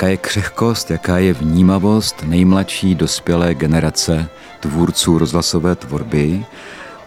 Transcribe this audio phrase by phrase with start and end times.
[0.00, 4.28] Jaká je křehkost, jaká je vnímavost nejmladší dospělé generace
[4.60, 6.44] tvůrců rozhlasové tvorby,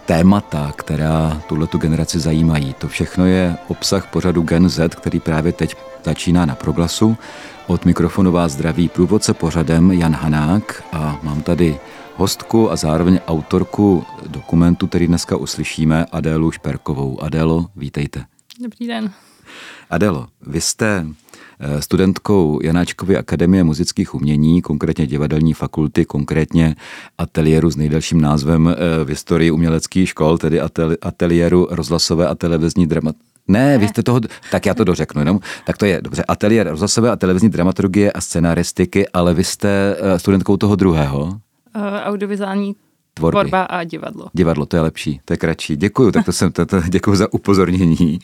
[0.06, 2.74] témata, která tuhletu generaci zajímají.
[2.78, 7.16] To všechno je obsah pořadu Gen Z, který právě teď začíná na proglasu.
[7.66, 11.78] Od mikrofonu vás zdraví průvodce pořadem Jan Hanák a mám tady
[12.16, 17.22] hostku a zároveň autorku dokumentu, který dneska uslyšíme, Adélu Šperkovou.
[17.22, 18.24] Adélo, vítejte.
[18.60, 19.10] Dobrý den.
[19.90, 21.06] Adelo, vy jste
[21.78, 26.76] studentkou Janáčkovy akademie muzických umění, konkrétně divadelní fakulty, konkrétně
[27.18, 30.60] ateliéru s nejdelším názvem eh, v historii uměleckých škol, tedy
[31.02, 33.16] ateliéru rozhlasové a televizní dramat.
[33.48, 35.40] Ne, vy jste toho, tak já to dořeknu jenom.
[35.66, 40.18] Tak to je, dobře, ateliér rozhlasové a televizní dramaturgie a scenaristiky, ale vy jste eh,
[40.18, 41.22] studentkou toho druhého?
[41.24, 41.40] Uh,
[42.04, 42.74] audiovizuální
[43.14, 43.34] Tvorby.
[43.34, 44.26] Tvorba a divadlo.
[44.32, 45.76] Divadlo, to je lepší, to je kratší.
[45.76, 48.18] Děkuju, tak to jsem, to, to, děkuju za upozornění.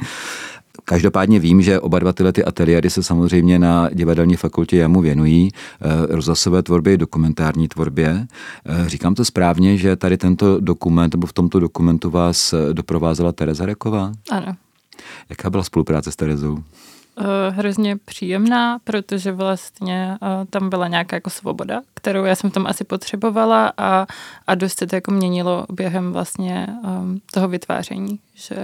[0.85, 5.49] Každopádně vím, že oba dva tyhle ty ateliéry se samozřejmě na divadelní fakultě JAMu věnují
[5.53, 8.27] eh, rozhlasové tvorbě, dokumentární tvorbě.
[8.67, 13.33] Eh, říkám to správně, že tady tento dokument, nebo v tomto dokumentu vás eh, doprovázela
[13.33, 14.13] Tereza Reková?
[14.31, 14.57] Ano.
[15.29, 16.59] Jaká byla spolupráce s Terezou?
[17.51, 20.19] hrozně příjemná, protože vlastně
[20.51, 24.07] tam byla nějaká jako svoboda, kterou já jsem tam asi potřebovala a,
[24.47, 26.67] a dost se to jako měnilo během vlastně
[27.33, 28.57] toho vytváření, že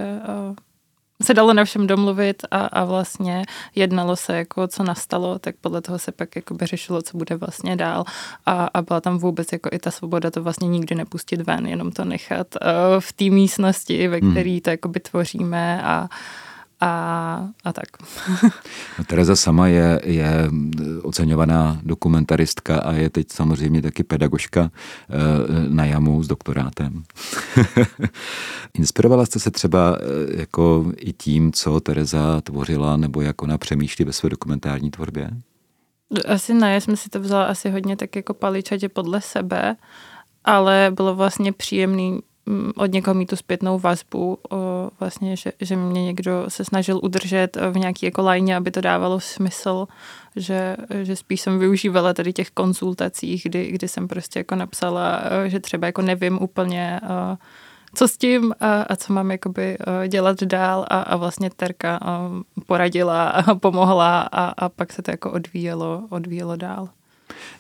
[1.23, 5.81] se dalo na všem domluvit a, a vlastně jednalo se, jako co nastalo, tak podle
[5.81, 8.05] toho se pak jako by řešilo, co bude vlastně dál
[8.47, 11.93] a, a byla tam vůbec jako i ta svoboda to vlastně nikdy nepustit ven, jenom
[11.93, 14.61] to nechat uh, v té místnosti, ve které hmm.
[14.61, 16.09] to jako by tvoříme a,
[16.81, 17.87] a, a tak.
[18.99, 20.51] No, Tereza sama je, je
[21.03, 25.15] oceňovaná dokumentaristka a je teď samozřejmě taky pedagožka eh,
[25.69, 27.03] na jamu s doktorátem.
[28.75, 34.05] Inspirovala jste se třeba eh, jako i tím, co Tereza tvořila, nebo jak ona přemýšlí
[34.05, 35.31] ve své dokumentární tvorbě?
[36.29, 39.77] Asi ne, já jsem si to vzala asi hodně tak jako paličatě podle sebe,
[40.45, 42.21] ale bylo vlastně příjemný
[42.77, 44.39] od někoho mít tu zpětnou vazbu,
[45.01, 49.21] vlastně, že, že mě někdo se snažil udržet v nějaký jako lajně, aby to dávalo
[49.21, 49.87] smysl,
[50.37, 55.61] že, že spíš jsem využívala tady těch konzultacích, kdy, kdy jsem prostě jako napsala, že
[55.61, 57.01] třeba jako nevím úplně,
[57.95, 59.79] co s tím a, a co mám jakoby
[60.09, 62.01] dělat dál a, a vlastně Terka
[62.67, 66.89] poradila a pomohla a, a pak se to jako odvíjelo, odvíjelo dál.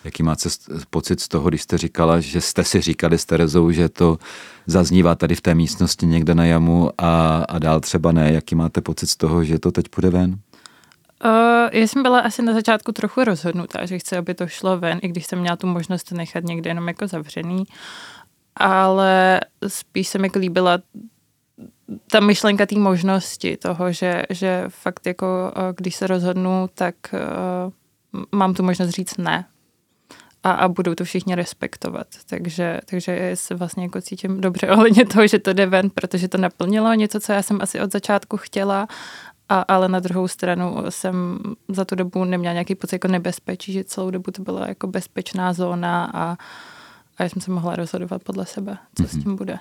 [0.04, 0.48] Jaký máte
[0.90, 4.18] pocit z toho, když jste říkala, že jste si říkali s Terezou, že to
[4.66, 8.32] zaznívá tady v té místnosti někde na jamu a, a dál třeba ne?
[8.32, 10.38] Jaký máte pocit z toho, že to teď půjde ven?
[11.24, 14.98] Uh, já jsem byla asi na začátku trochu rozhodnutá, že chci, aby to šlo ven,
[15.02, 17.64] i když jsem měla tu možnost nechat někde jenom jako zavřený.
[18.56, 20.78] Ale spíš se mi líbila
[22.10, 27.72] ta myšlenka té možnosti toho, že, že fakt jako, když se rozhodnu, tak uh,
[28.32, 29.44] mám tu možnost říct ne
[30.46, 32.06] a, a budou to všichni respektovat.
[32.28, 36.38] Takže, takže se vlastně jako cítím dobře ohledně toho, že to jde ven, protože to
[36.38, 38.88] naplnilo něco, co já jsem asi od začátku chtěla,
[39.48, 43.84] a, ale na druhou stranu jsem za tu dobu neměla nějaký pocit jako nebezpečí, že
[43.84, 46.36] celou dobu to byla jako bezpečná zóna a,
[47.18, 49.06] a já jsem se mohla rozhodovat podle sebe, co mm-hmm.
[49.06, 49.22] s mhm.
[49.22, 49.58] tím bude.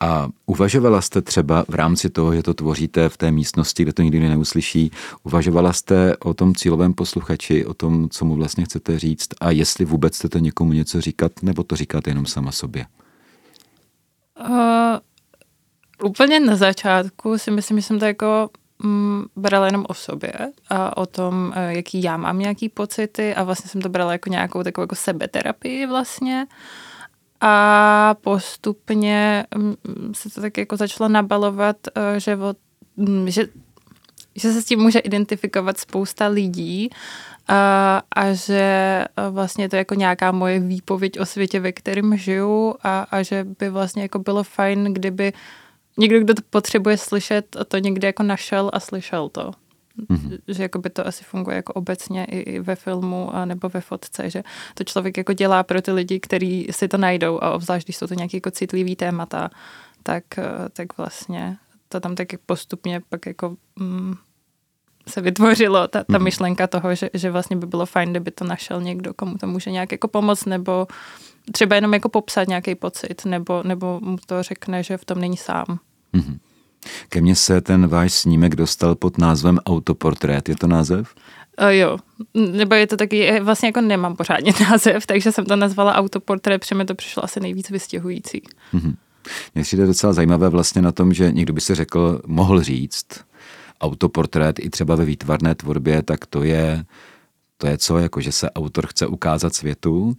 [0.00, 4.02] A uvažovala jste třeba v rámci toho, že to tvoříte v té místnosti, kde to
[4.02, 4.90] nikdy neuslyší,
[5.22, 9.84] uvažovala jste o tom cílovém posluchači, o tom, co mu vlastně chcete říct a jestli
[9.84, 12.86] vůbec chcete někomu něco říkat, nebo to říkáte jenom sama sobě?
[14.48, 14.96] Uh,
[16.04, 20.32] úplně na začátku si myslím, že jsem to jako mm, brala jenom o sobě
[20.68, 24.30] a o tom, eh, jaký já mám nějaký pocity a vlastně jsem to brala jako
[24.30, 26.46] nějakou takovou jako sebeterapii vlastně.
[26.50, 26.56] Uh,
[27.40, 29.74] a postupně mm,
[30.14, 32.56] se to tak jako začalo nabalovat, eh, že, od,
[32.96, 33.46] mm, že,
[34.34, 36.90] že se s tím může identifikovat spousta lidí
[37.48, 38.60] a, a že
[39.16, 43.22] eh, vlastně to je jako nějaká moje výpověď o světě, ve kterém žiju a, a
[43.22, 45.32] že by vlastně jako bylo fajn, kdyby
[45.98, 49.52] někdo, kdo to potřebuje slyšet, to někde jako našel a slyšel to.
[50.10, 50.38] Mm-hmm.
[50.48, 53.80] Že jako by to asi funguje jako obecně i, i ve filmu a nebo ve
[53.80, 54.42] fotce, že
[54.74, 58.06] to člověk jako dělá pro ty lidi, kteří si to najdou a obzvlášť, když jsou
[58.06, 59.50] to nějaké jako citlivý témata,
[60.02, 61.56] tak, eh, tak vlastně
[61.88, 64.14] to tam tak postupně pak jako mm,
[65.08, 66.22] se vytvořilo ta, ta mm-hmm.
[66.22, 69.70] myšlenka toho, že, že vlastně by bylo fajn, kdyby to našel někdo, komu to může
[69.70, 70.86] nějak jako pomoct, nebo
[71.52, 75.36] třeba jenom jako popsat nějaký pocit, nebo, nebo mu to řekne, že v tom není
[75.36, 75.78] sám.
[76.14, 76.38] Mm-hmm.
[77.08, 80.48] Ke mně se ten váš snímek dostal pod názvem Autoportrét.
[80.48, 81.14] Je to název?
[81.62, 81.98] Uh, jo,
[82.34, 86.74] nebo je to taky, vlastně jako nemám pořádně název, takže jsem to nazvala autoportrét, protože
[86.74, 88.42] mi to přišlo asi nejvíc vystěhující.
[88.74, 88.94] Mm-hmm.
[89.54, 93.06] Mně přijde docela zajímavé vlastně na tom, že někdo by si řekl, mohl říct,
[93.80, 96.84] autoportrét i třeba ve výtvarné tvorbě, tak to je
[97.58, 100.16] to je co, jako že se autor chce ukázat světu,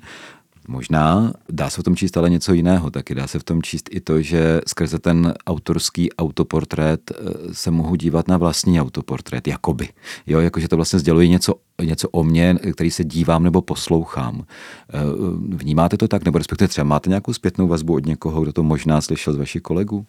[0.67, 3.89] Možná dá se v tom číst ale něco jiného, taky dá se v tom číst
[3.91, 7.15] i to, že skrze ten autorský autoportrét eh,
[7.53, 9.89] se mohu dívat na vlastní autoportrét, jakoby.
[10.27, 14.43] Jo, jakože to vlastně sděluje něco, něco o mně, který se dívám nebo poslouchám.
[14.43, 14.97] Eh,
[15.55, 19.01] vnímáte to tak, nebo respektive třeba máte nějakou zpětnou vazbu od někoho, kdo to možná
[19.01, 20.05] slyšel z vašich kolegů?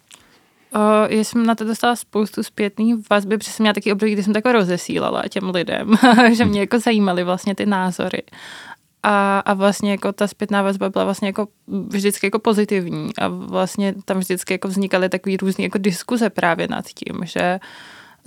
[0.75, 4.23] Uh, já jsem na to dostala spoustu zpětných vazby, protože jsem měla taky období, kdy
[4.23, 5.93] jsem takhle rozesílala těm lidem,
[6.33, 8.21] že mě jako zajímaly vlastně ty názory.
[9.03, 13.95] A, a vlastně jako ta zpětná vazba byla vlastně jako vždycky jako pozitivní a vlastně
[14.05, 17.59] tam vždycky jako vznikaly takový různý jako diskuze právě nad tím, že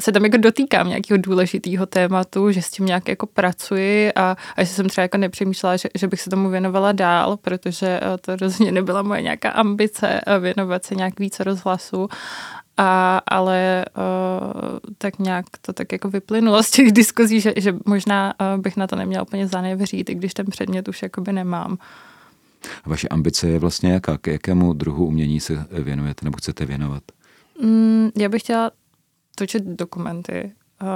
[0.00, 4.64] se tam jako dotýkám nějakého důležitého tématu, že s tím nějak jako pracuji a, a
[4.64, 8.36] že jsem třeba jako nepřemýšlela, že, že bych se tomu věnovala dál, protože eh, to
[8.36, 12.08] rozhodně nebyla moje nějaká ambice eh, věnovat se nějak více rozhlasu,
[12.76, 18.34] a, ale uh, tak nějak to tak jako vyplynulo z těch diskuzí, že, že možná
[18.40, 21.78] uh, bych na to neměla úplně zanevřít, i když ten předmět už jakoby nemám.
[22.86, 24.18] Vaše ambice je vlastně jaká?
[24.18, 27.02] K jakému druhu umění se věnujete nebo chcete věnovat?
[27.62, 28.70] Mm, já bych chtěla
[29.34, 30.52] točit dokumenty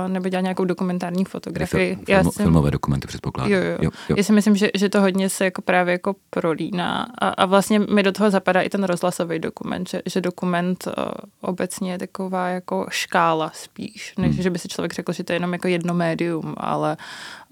[0.08, 1.94] nebo dělat nějakou dokumentární fotografii.
[1.94, 3.52] Film, já jsem, filmové dokumenty předpokládám.
[3.52, 3.78] Jo, jo.
[3.82, 4.16] jo, jo.
[4.18, 7.78] Já si myslím, že, že to hodně se jako právě jako prolíná a, a vlastně
[7.78, 11.04] mi do toho zapadá i ten rozhlasový dokument, že, že dokument uh,
[11.40, 14.42] obecně je taková jako škála spíš, než hmm.
[14.42, 16.96] že by si člověk řekl, že to je jenom jako jedno médium, ale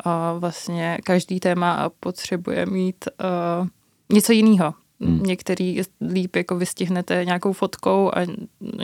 [0.07, 3.05] uh, vlastně každý téma potřebuje mít
[3.61, 3.67] uh,
[4.13, 4.75] něco jiného.
[5.01, 5.23] Hmm.
[5.23, 5.81] Některý
[6.13, 8.21] líp jako vystihnete nějakou fotkou a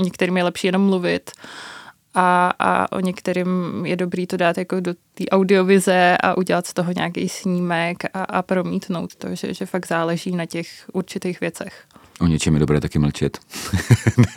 [0.00, 1.30] některým je lepší jenom mluvit.
[1.38, 1.79] Uh,
[2.14, 6.74] a, a o některým je dobrý to dát jako do té audiovize a udělat z
[6.74, 11.84] toho nějaký snímek a, a promítnout to, že, že fakt záleží na těch určitých věcech.
[12.20, 13.38] O něčem je dobré taky mlčet.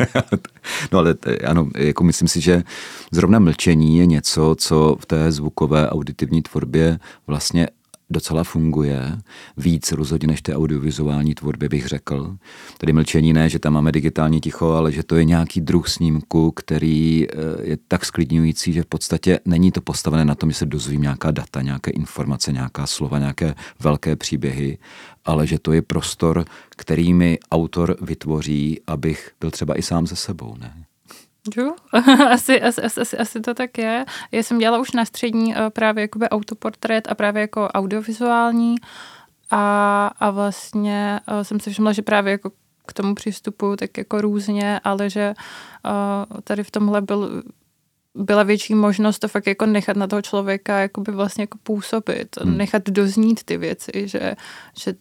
[0.91, 1.15] no ale
[1.47, 2.63] ano, jako myslím si, že
[3.11, 7.67] zrovna mlčení je něco, co v té zvukové auditivní tvorbě vlastně
[8.09, 9.17] docela funguje,
[9.57, 12.37] víc rozhodně než té audiovizuální tvorbě bych řekl.
[12.77, 16.51] Tedy mlčení ne, že tam máme digitální ticho, ale že to je nějaký druh snímku,
[16.51, 20.65] který eh, je tak sklidňující, že v podstatě není to postavené na tom, že se
[20.65, 24.77] dozvím nějaká data, nějaké informace, nějaká slova, nějaké velké příběhy,
[25.25, 30.15] ale že to je prostor, který mi autor vytvoří, abych byl třeba i sám se
[30.15, 30.55] sebou.
[30.59, 30.85] Ne?
[31.57, 31.75] Jo,
[32.31, 34.05] asi, asi, asi, asi to tak je.
[34.31, 38.75] Já jsem dělala už na střední eh, právě jakoby autoportrét a právě jako audiovizuální
[39.51, 42.51] a, a vlastně eh, jsem si všimla, že právě jako
[42.85, 45.33] k tomu přístupu tak jako různě, ale že
[45.85, 47.43] uh, tady v tomhle byl
[48.15, 52.57] byla větší možnost to fakt jako nechat na toho člověka jakoby vlastně jako působit, hmm.
[52.57, 54.35] nechat doznít ty věci, že,
[54.77, 54.93] že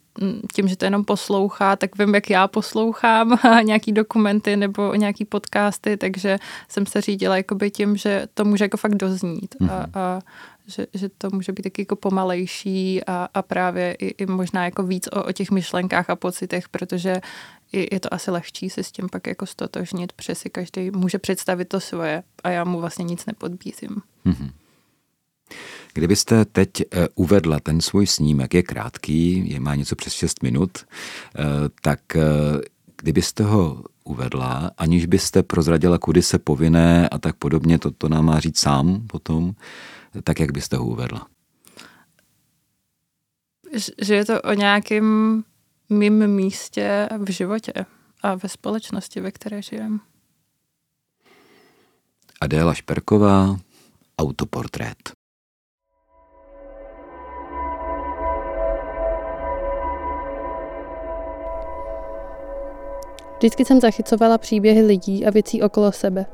[0.54, 5.96] tím, že to jenom poslouchá, tak vím, jak já poslouchám nějaký dokumenty nebo nějaký podcasty,
[5.96, 6.38] takže
[6.68, 9.70] jsem se řídila jakoby tím, že to může jako fakt doznít hmm.
[9.70, 10.20] a, a
[10.66, 14.82] že, že to může být taky jako pomalejší a, a právě i, i možná jako
[14.82, 17.20] víc o, o těch myšlenkách a pocitech, protože
[17.72, 21.18] je, je to asi lehčí se s tím pak jako stotožnit, protože si každý může
[21.18, 24.02] představit to svoje a já mu vlastně nic nepodbízím.
[24.26, 24.50] Mm-hmm.
[25.94, 30.78] Kdybyste teď eh, uvedla ten svůj snímek, je krátký, je, má něco přes 6 minut,
[30.78, 31.42] eh,
[31.82, 32.22] tak eh,
[32.96, 38.24] kdybyste ho uvedla, aniž byste prozradila, kudy se povinné a tak podobně, to, to nám
[38.24, 39.54] má říct sám potom,
[40.24, 41.26] tak jak byste ho uvedla?
[44.02, 45.44] Že je to o nějakém
[45.92, 47.72] mým místě v životě
[48.22, 50.00] a ve společnosti, ve které žijem.
[52.40, 53.56] Adéla Šperková,
[54.18, 54.96] autoportrét.
[63.36, 66.26] Vždycky jsem zachycovala příběhy lidí a věcí okolo sebe.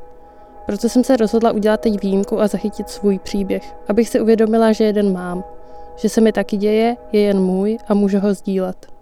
[0.67, 4.85] Proto jsem se rozhodla udělat teď výjimku a zachytit svůj příběh, abych si uvědomila, že
[4.85, 5.45] jeden mám.
[5.97, 8.98] Že se mi taky děje, je jen můj a můžu ho sdílet.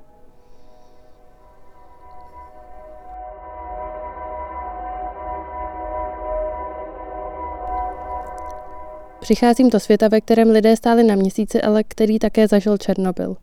[9.26, 13.36] Přicházím do světa, ve kterém lidé stáli na měsíci, ale který také zažil Černobyl.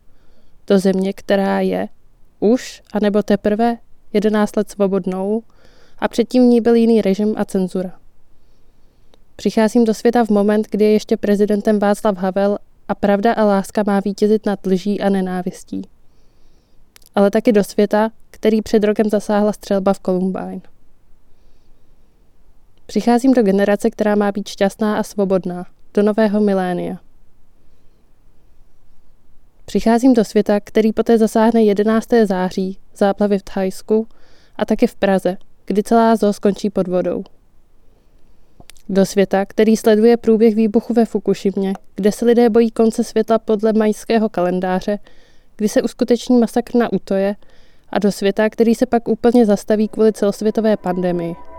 [0.66, 1.88] Do země, která je
[2.40, 3.76] už, anebo teprve,
[4.12, 5.42] 11 let svobodnou
[5.98, 7.98] a předtím v ní byl jiný režim a cenzura.
[9.36, 13.82] Přicházím do světa v moment, kdy je ještě prezidentem Václav Havel a pravda a láska
[13.86, 15.82] má vítězit nad lží a nenávistí.
[17.14, 20.60] Ale taky do světa, který před rokem zasáhla střelba v Columbine.
[22.86, 26.96] Přicházím do generace, která má být šťastná a svobodná, do nového milénia.
[29.64, 32.08] Přicházím do světa, který poté zasáhne 11.
[32.24, 34.08] září, záplavy v Thajsku
[34.56, 35.36] a taky v Praze,
[35.66, 37.24] kdy celá zoo skončí pod vodou.
[38.88, 43.72] Do světa, který sleduje průběh výbuchu ve Fukushimě, kde se lidé bojí konce světa podle
[43.72, 44.98] majského kalendáře,
[45.56, 47.36] kdy se uskuteční masakr na Utoje
[47.88, 51.53] a do světa, který se pak úplně zastaví kvůli celosvětové pandemii.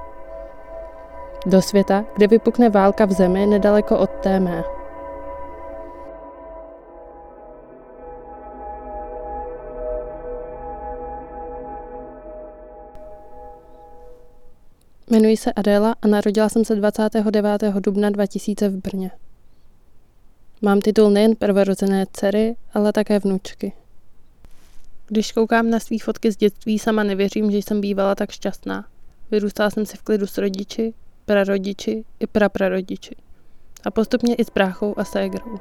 [1.45, 4.63] Do světa, kde vypukne válka v zemi nedaleko od té mé.
[15.09, 17.63] Jmenuji se Adéla a narodila jsem se 29.
[17.79, 19.11] dubna 2000 v Brně.
[20.61, 23.73] Mám titul nejen prvorozené dcery, ale také vnučky.
[25.07, 28.85] Když koukám na svý fotky z dětství, sama nevěřím, že jsem bývala tak šťastná.
[29.31, 30.93] Vyrůstala jsem si v klidu s rodiči,
[31.25, 33.15] prarodiči i praprarodiči.
[33.83, 35.57] A postupně i s bráchou a ségrou.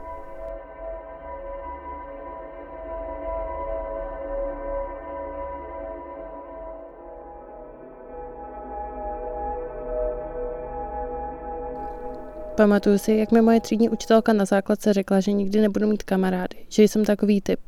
[12.56, 16.56] Pamatuju si, jak mi moje třídní učitelka na základce řekla, že nikdy nebudu mít kamarády,
[16.68, 17.60] že jsem takový typ,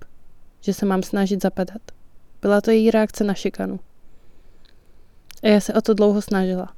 [0.61, 1.83] že se mám snažit zapadat.
[2.43, 3.81] Byla to její reakce na šikanu.
[5.43, 6.76] A já se o to dlouho snažila.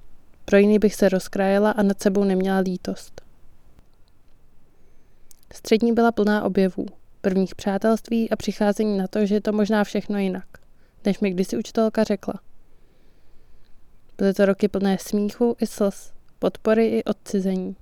[0.49, 3.23] Pro jiný bych se rozkrájela a nad sebou neměla lítost.
[5.55, 6.87] Střední byla plná objevů,
[7.21, 10.47] prvních přátelství a přicházení na to, že je to možná všechno jinak,
[11.05, 12.35] než mi kdysi učitelka řekla.
[14.19, 17.77] Byly to roky plné smíchu i slz, podpory i odcizení.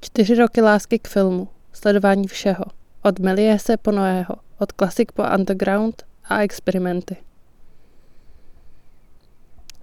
[0.00, 2.64] Čtyři roky lásky k filmu, sledování všeho,
[3.02, 7.27] od Meliese po Noého, od klasik po underground a experimenty.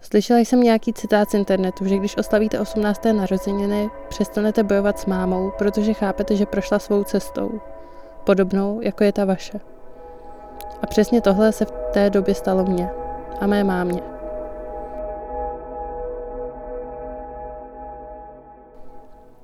[0.10, 3.06] Slyšela jsem nějaký citát z internetu, že když oslavíte 18.
[3.06, 7.62] narozeniny, přestanete bojovat s mámou, protože chápete, že prošla svou cestou.
[8.24, 9.60] Podobnou, jako je ta vaše.
[10.82, 12.90] A přesně tohle se v té době stalo mně
[13.40, 14.02] a mé mámě.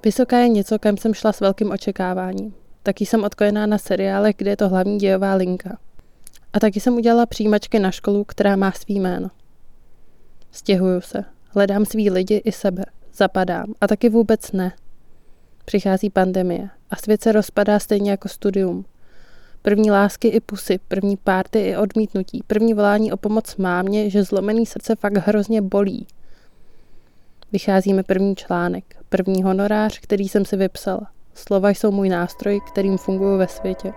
[0.03, 2.53] Vysoká je něco, kam jsem šla s velkým očekáváním.
[2.83, 5.77] Taky jsem odkojená na seriálech, kde je to hlavní dějová linka.
[6.53, 9.29] A taky jsem udělala přijímačky na školu, která má svý jméno.
[10.51, 14.73] Stěhuju se, hledám svý lidi i sebe, zapadám a taky vůbec ne.
[15.65, 18.85] Přichází pandemie a svět se rozpadá stejně jako studium.
[19.61, 24.65] První lásky i pusy, první párty i odmítnutí, první volání o pomoc mámě, že zlomený
[24.65, 26.07] srdce fakt hrozně bolí.
[27.51, 31.11] Vycházíme první článek, první honorář, který jsem si vypsala.
[31.33, 33.93] Slova jsou můj nástroj, kterým funguji ve světě.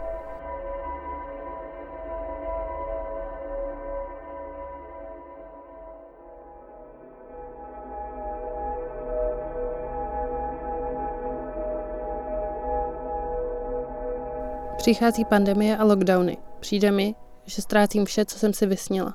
[14.84, 16.36] Přichází pandemie a lockdowny.
[16.60, 17.14] Přijde mi,
[17.44, 19.14] že ztrácím vše, co jsem si vysnila.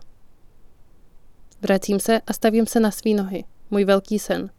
[1.61, 3.43] Vracím se a stavím se na svý nohy.
[3.71, 4.49] Můj velký sen.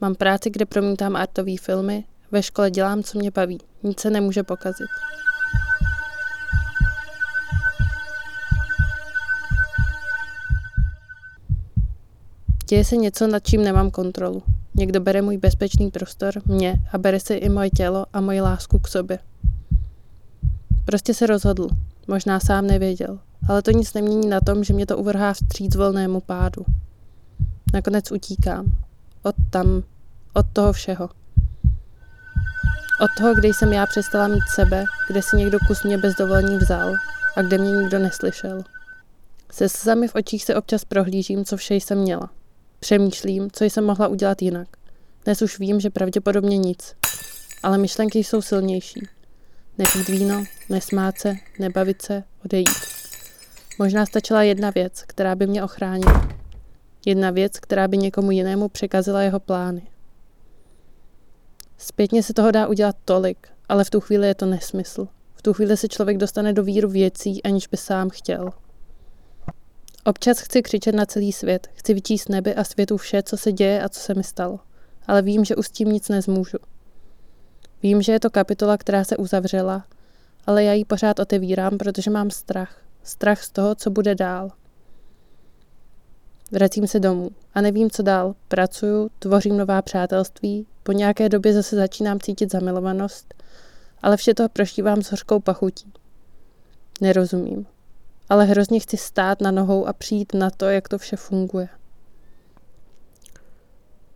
[0.00, 3.58] Mám práci, kde promítám artové filmy, ve škole dělám, co mě baví.
[3.82, 4.86] Nic se nemůže pokazit.
[12.68, 14.42] Děje se něco, nad čím nemám kontrolu.
[14.74, 18.78] Někdo bere můj bezpečný prostor, mě, a bere si i moje tělo a moji lásku
[18.78, 19.18] k sobě.
[20.88, 21.68] Prostě se rozhodl.
[22.06, 23.18] Možná sám nevěděl.
[23.48, 26.64] Ale to nic nemění na tom, že mě to uvrhá vstříc volnému pádu.
[27.72, 28.66] Nakonec utíkám.
[29.22, 29.82] Od tam,
[30.34, 31.08] od toho všeho.
[33.04, 36.56] Od toho, kde jsem já přestala mít sebe, kde si někdo kus mě bez dovolení
[36.56, 36.94] vzal
[37.36, 38.62] a kde mě nikdo neslyšel.
[39.52, 42.30] Se slzami v očích se občas prohlížím, co vše jsem měla.
[42.80, 44.68] Přemýšlím, co jsem mohla udělat jinak.
[45.24, 46.94] Dnes už vím, že pravděpodobně nic.
[47.62, 49.17] Ale myšlenky jsou silnější.
[49.78, 52.68] Nepít víno, nesmát se, nebavit se, odejít.
[53.78, 56.28] Možná stačila jedna věc, která by mě ochránila.
[57.06, 59.82] Jedna věc, která by někomu jinému překazila jeho plány.
[61.78, 65.08] Zpětně se toho dá udělat tolik, ale v tu chvíli je to nesmysl.
[65.34, 68.50] V tu chvíli se člověk dostane do víru věcí, aniž by sám chtěl.
[70.04, 73.82] Občas chci křičet na celý svět, chci vyčíst nebe a světu vše, co se děje
[73.82, 74.60] a co se mi stalo.
[75.06, 76.58] Ale vím, že už s tím nic nezmůžu.
[77.82, 79.84] Vím, že je to kapitola, která se uzavřela,
[80.46, 82.82] ale já ji pořád otevírám, protože mám strach.
[83.02, 84.50] Strach z toho, co bude dál.
[86.52, 88.34] Vracím se domů a nevím, co dál.
[88.48, 93.34] Pracuju, tvořím nová přátelství, po nějaké době zase začínám cítit zamilovanost,
[94.02, 95.92] ale vše to prožívám s hořkou pachutí.
[97.00, 97.66] Nerozumím,
[98.28, 101.68] ale hrozně chci stát na nohou a přijít na to, jak to vše funguje.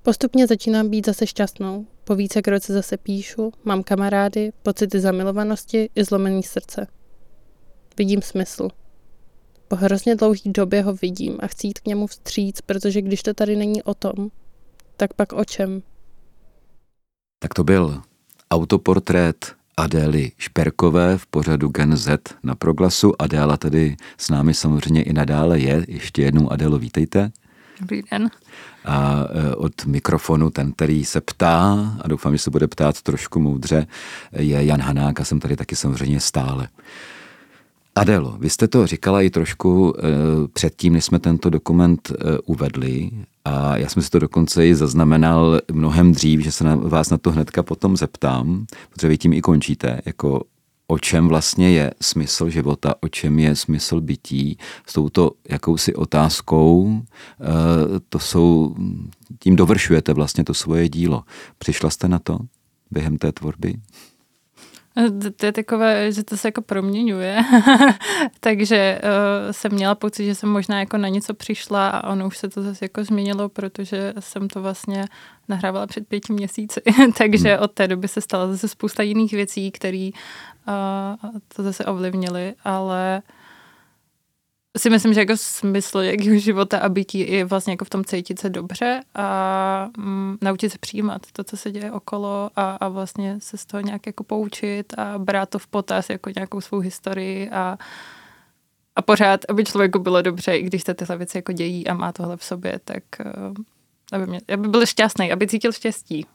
[0.04, 6.04] Postupně začínám být zase šťastnou, po více roce zase píšu, mám kamarády, pocity zamilovanosti i
[6.04, 6.86] zlomený srdce.
[7.98, 8.68] Vidím smysl.
[9.68, 13.34] Po hrozně dlouhé době ho vidím a chci jít k němu vstříc, protože když to
[13.34, 14.30] tady není o tom,
[14.96, 15.82] tak pak o čem?
[17.38, 18.02] Tak to byl
[18.50, 23.22] autoportrét Adély Šperkové v pořadu Gen Z na Proglasu.
[23.22, 25.84] Adéla tedy s námi samozřejmě i nadále je.
[25.88, 27.32] Ještě jednou Adélo, vítejte.
[27.82, 28.30] Dobrý den.
[28.84, 33.40] A e, od mikrofonu ten, který se ptá, a doufám, že se bude ptát trošku
[33.40, 33.86] moudře,
[34.32, 36.68] je Jan Hanák a jsem tady taky samozřejmě stále.
[37.94, 40.02] Adelo, vy jste to říkala i trošku e,
[40.48, 43.10] předtím, než jsme tento dokument e, uvedli
[43.44, 47.18] a já jsem si to dokonce i zaznamenal mnohem dřív, že se na vás na
[47.18, 50.44] to hnedka potom zeptám, protože vy tím i končíte, jako
[50.92, 57.00] o čem vlastně je smysl života, o čem je smysl bytí, s touto jakousi otázkou,
[57.00, 57.44] eh,
[58.08, 58.74] to jsou,
[59.38, 61.24] tím dovršujete vlastně to svoje dílo.
[61.58, 62.38] Přišla jste na to
[62.90, 63.74] během té tvorby?
[65.36, 67.38] To je takové, že to se jako proměňuje,
[68.40, 72.38] takže uh, jsem měla pocit, že jsem možná jako na něco přišla a ono už
[72.38, 75.04] se to zase jako změnilo, protože jsem to vlastně
[75.48, 76.80] nahrávala před pěti měsíci,
[77.18, 77.64] takže hmm.
[77.64, 80.10] od té doby se stala zase spousta jiných věcí, které
[80.68, 83.22] uh, to zase ovlivnily, ale
[84.78, 88.38] si myslím, že jako smysl jakého života a bytí je vlastně jako v tom cítit
[88.38, 93.36] se dobře a mm, naučit se přijímat to, co se děje okolo a, a vlastně
[93.38, 97.50] se z toho nějak jako poučit a brát to v potaz jako nějakou svou historii
[97.50, 97.78] a,
[98.96, 102.12] a pořád, aby člověku bylo dobře, i když se tyhle věci jako dějí a má
[102.12, 103.54] tohle v sobě, tak uh,
[104.12, 106.26] aby, mě, aby byl šťastný, aby cítil štěstí.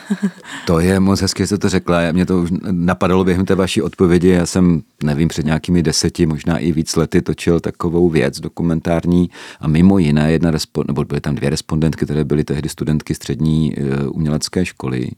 [0.66, 2.12] To je moc hezky, jste to řekla.
[2.12, 4.28] Mě to už napadalo během té vaší odpovědi.
[4.28, 9.30] Já jsem, nevím, před nějakými deseti, možná i víc lety točil takovou věc dokumentární
[9.60, 10.50] a mimo jiné jedna,
[10.86, 15.10] nebo byly tam dvě respondentky, které byly tehdy studentky střední eh, umělecké školy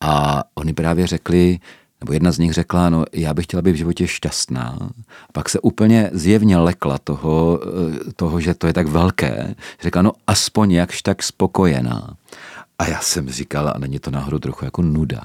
[0.00, 1.58] a oni právě řekli,
[2.00, 4.78] nebo jedna z nich řekla, no já bych chtěla být v životě šťastná.
[5.28, 9.54] A pak se úplně zjevně lekla toho, eh, toho, že to je tak velké.
[9.80, 12.14] Řekla, no aspoň jakž tak spokojená.
[12.78, 15.24] A já jsem říkal, a není to náhodou trochu jako nuda,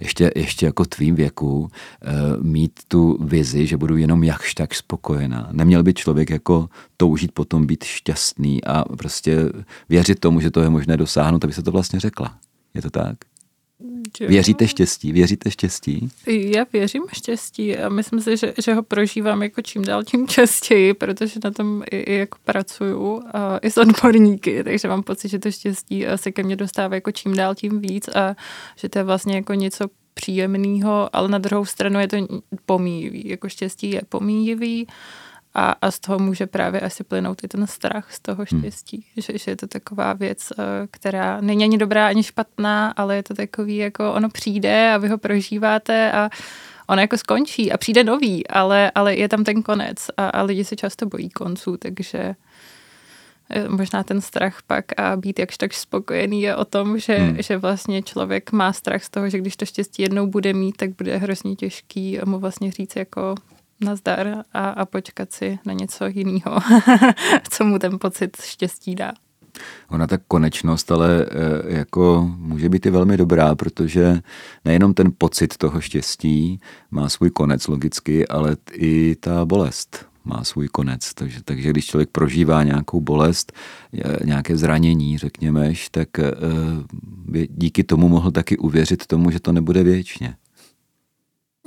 [0.00, 1.70] ještě, ještě jako tvým věku
[2.02, 5.48] e, mít tu vizi, že budu jenom jakž tak spokojená.
[5.52, 9.38] Neměl by člověk jako toužit potom být šťastný a prostě
[9.88, 12.38] věřit tomu, že to je možné dosáhnout, aby se to vlastně řekla.
[12.74, 13.16] Je to tak?
[14.20, 14.28] Jo.
[14.28, 15.12] Věříte štěstí?
[15.12, 16.08] Věříte štěstí?
[16.26, 20.94] Já věřím štěstí a myslím si, že, že ho prožívám jako čím dál tím častěji,
[20.94, 25.38] protože na tom i, i jako pracuju a i s odborníky, takže mám pocit, že
[25.38, 28.36] to štěstí se ke mně dostává jako čím dál tím víc a
[28.76, 32.16] že to je vlastně jako něco příjemného, ale na druhou stranu je to
[32.66, 33.28] pomíjivý.
[33.28, 34.86] Jako štěstí je pomíjivý
[35.54, 38.60] a, a z toho může právě asi plynout i ten strach z toho hmm.
[38.60, 39.22] štěstí, hmm.
[39.22, 43.22] že, že je to taková věc, eh, která není ani dobrá, ani špatná, ale je
[43.22, 46.30] to takový, jako ono přijde a vy ho prožíváte a
[46.86, 50.64] ono jako skončí a přijde nový, ale, ale je tam ten konec a, a lidi
[50.64, 52.34] se často bojí konců, takže
[53.50, 57.42] eh, možná ten strach pak a být jakž tak spokojený je o tom, že, hmm.
[57.42, 60.90] že vlastně člověk má strach z toho, že když to štěstí jednou bude mít, tak
[60.90, 63.34] bude hrozně těžký mu vlastně říct jako
[63.80, 66.58] nazdar a, a počkat si na něco jiného,
[67.50, 69.12] co mu ten pocit štěstí dá.
[69.88, 71.26] Ona ta konečnost ale e,
[71.76, 74.20] jako může být i velmi dobrá, protože
[74.64, 80.68] nejenom ten pocit toho štěstí má svůj konec logicky, ale i ta bolest má svůj
[80.68, 81.14] konec.
[81.14, 83.52] Takže, takže když člověk prožívá nějakou bolest,
[84.24, 86.32] nějaké zranění, řekněme, tak e,
[87.48, 90.36] díky tomu mohl taky uvěřit tomu, že to nebude věčně.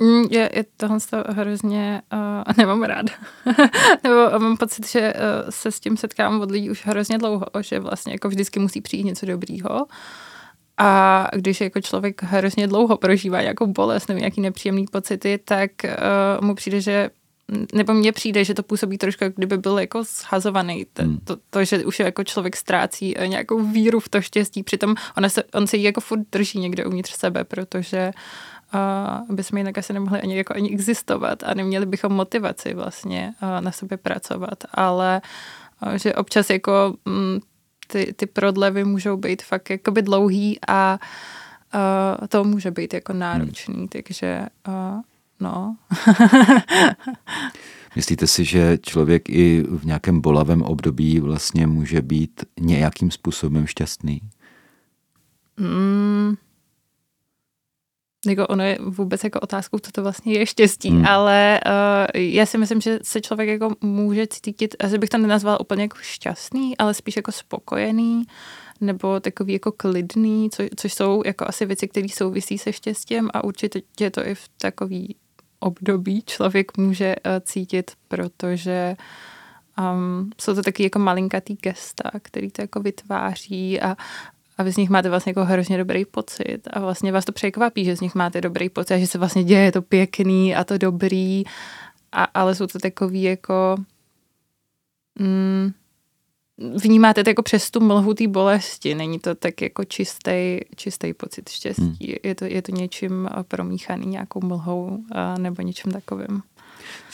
[0.04, 3.06] Mm, je, je tohle hrozně, uh, nemám rád.
[4.04, 7.80] Nebo mám pocit, že uh, se s tím setkám od lidí už hrozně dlouho, že
[7.80, 9.86] vlastně jako vždycky musí přijít něco dobrýho.
[10.78, 16.46] A když jako člověk hrozně dlouho prožívá nějakou bolest nebo nějaký nepříjemný pocity, tak uh,
[16.46, 17.10] mu přijde, že
[17.74, 20.86] nebo mně přijde, že to působí trošku, jak kdyby byl jako shazovaný.
[20.92, 21.18] To, hmm.
[21.24, 25.42] to, to, že už jako člověk ztrácí nějakou víru v to štěstí, přitom on se,
[25.54, 28.20] on se jí jako furt drží někde uvnitř sebe, protože uh,
[29.30, 33.72] aby jsme jinak asi nemohli ani, jako ani existovat a neměli bychom motivaci vlastně na
[33.72, 35.22] sobě pracovat, ale
[35.96, 37.38] že občas jako mm,
[37.86, 40.98] ty, ty prodlevy můžou být fakt jakoby dlouhý a
[42.28, 43.88] to může být jako náročný, hmm.
[43.88, 44.46] takže
[45.40, 45.76] no.
[47.96, 54.20] Myslíte si, že člověk i v nějakém bolavém období vlastně může být nějakým způsobem šťastný?
[55.56, 56.34] Mm,
[58.26, 61.06] jako ono je vůbec jako otázkou, co to vlastně je štěstí, hmm.
[61.06, 65.58] ale uh, já si myslím, že se člověk jako může cítit, asi bych to nenazval
[65.60, 68.22] úplně jako šťastný, ale spíš jako spokojený,
[68.80, 73.44] nebo takový jako klidný, co, což jsou jako asi věci, které souvisí se štěstím a
[73.44, 75.16] určitě je to i v takový
[75.60, 78.96] období člověk může uh, cítit, protože
[79.78, 83.96] um, jsou to taky jako malinkatý gesta, který to jako vytváří a
[84.58, 87.84] a vy z nich máte vlastně jako hrozně dobrý pocit a vlastně vás to překvapí,
[87.84, 90.78] že z nich máte dobrý pocit a že se vlastně děje to pěkný a to
[90.78, 91.42] dobrý,
[92.12, 93.76] a, ale jsou to takový jako
[95.18, 95.72] mm,
[96.58, 101.48] vnímáte to jako přes tu mlhu té bolesti, není to tak jako čistý, čistý pocit
[101.48, 102.16] štěstí, hmm.
[102.22, 106.42] je, to, je to něčím promíchaný nějakou mlhou a, nebo něčím takovým.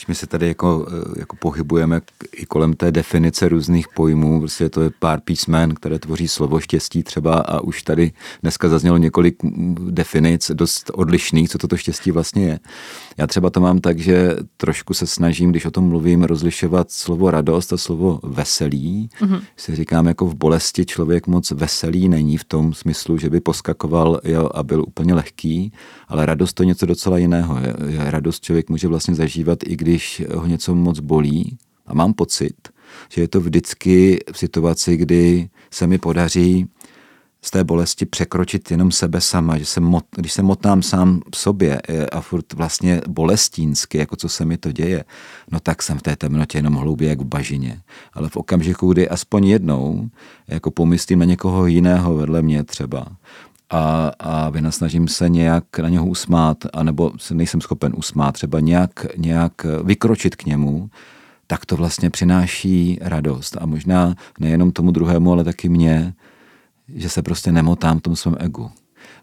[0.00, 2.00] Když my se tady jako, eh, jako pohybujeme
[2.32, 7.02] i kolem té definice různých pojmů, prostě to je pár písmen, které tvoří slovo štěstí
[7.02, 9.36] třeba a už tady dneska zaznělo několik
[9.90, 12.60] definic dost odlišných, co toto štěstí vlastně je.
[13.16, 17.30] Já třeba to mám tak, že trošku se snažím, když o tom mluvím, rozlišovat slovo
[17.30, 19.10] radost a slovo veselý.
[19.20, 19.40] Mm-hmm.
[19.56, 24.20] Si říkám, jako v bolesti člověk moc veselý není v tom smyslu, že by poskakoval
[24.24, 25.72] jo, a byl úplně lehký,
[26.08, 27.56] ale radost to je něco docela jiného.
[27.98, 29.89] Radost člověk může vlastně zažívat, i když
[30.34, 31.58] ho něco moc bolí.
[31.86, 32.68] A mám pocit,
[33.08, 36.68] že je to vždycky v situaci, kdy se mi podaří
[37.42, 41.36] z té bolesti překročit jenom sebe sama, že se mot, když se motám sám v
[41.36, 45.04] sobě eh, a furt vlastně bolestínsky, jako co se mi to děje,
[45.50, 47.80] no tak jsem v té temnotě jenom hloubě jak v bažině.
[48.12, 50.08] Ale v okamžiku, kdy aspoň jednou
[50.48, 53.06] jako pomyslím na někoho jiného vedle mě třeba,
[53.70, 59.06] a, a vynasnažím se nějak na něho usmát, anebo se nejsem schopen usmát, třeba nějak,
[59.16, 59.52] nějak
[59.84, 60.90] vykročit k němu,
[61.46, 63.56] tak to vlastně přináší radost.
[63.60, 66.14] A možná nejenom tomu druhému, ale taky mě,
[66.88, 68.70] že se prostě nemotám v tom svém egu.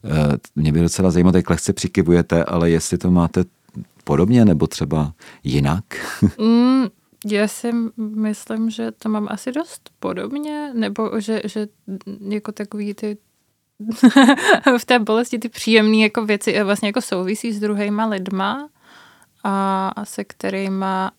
[0.06, 3.44] Eh, mě by docela zajímalo, jak lehce přikivujete, ale jestli to máte
[4.04, 5.84] podobně nebo třeba jinak?
[6.40, 6.86] Mm,
[7.26, 11.68] já si myslím, že to mám asi dost podobně, nebo že, že
[12.30, 13.18] jako takový ty
[14.78, 18.70] v té bolesti ty příjemné jako věci vlastně jako souvisí s druhýma lidma
[19.44, 21.12] a se kterýma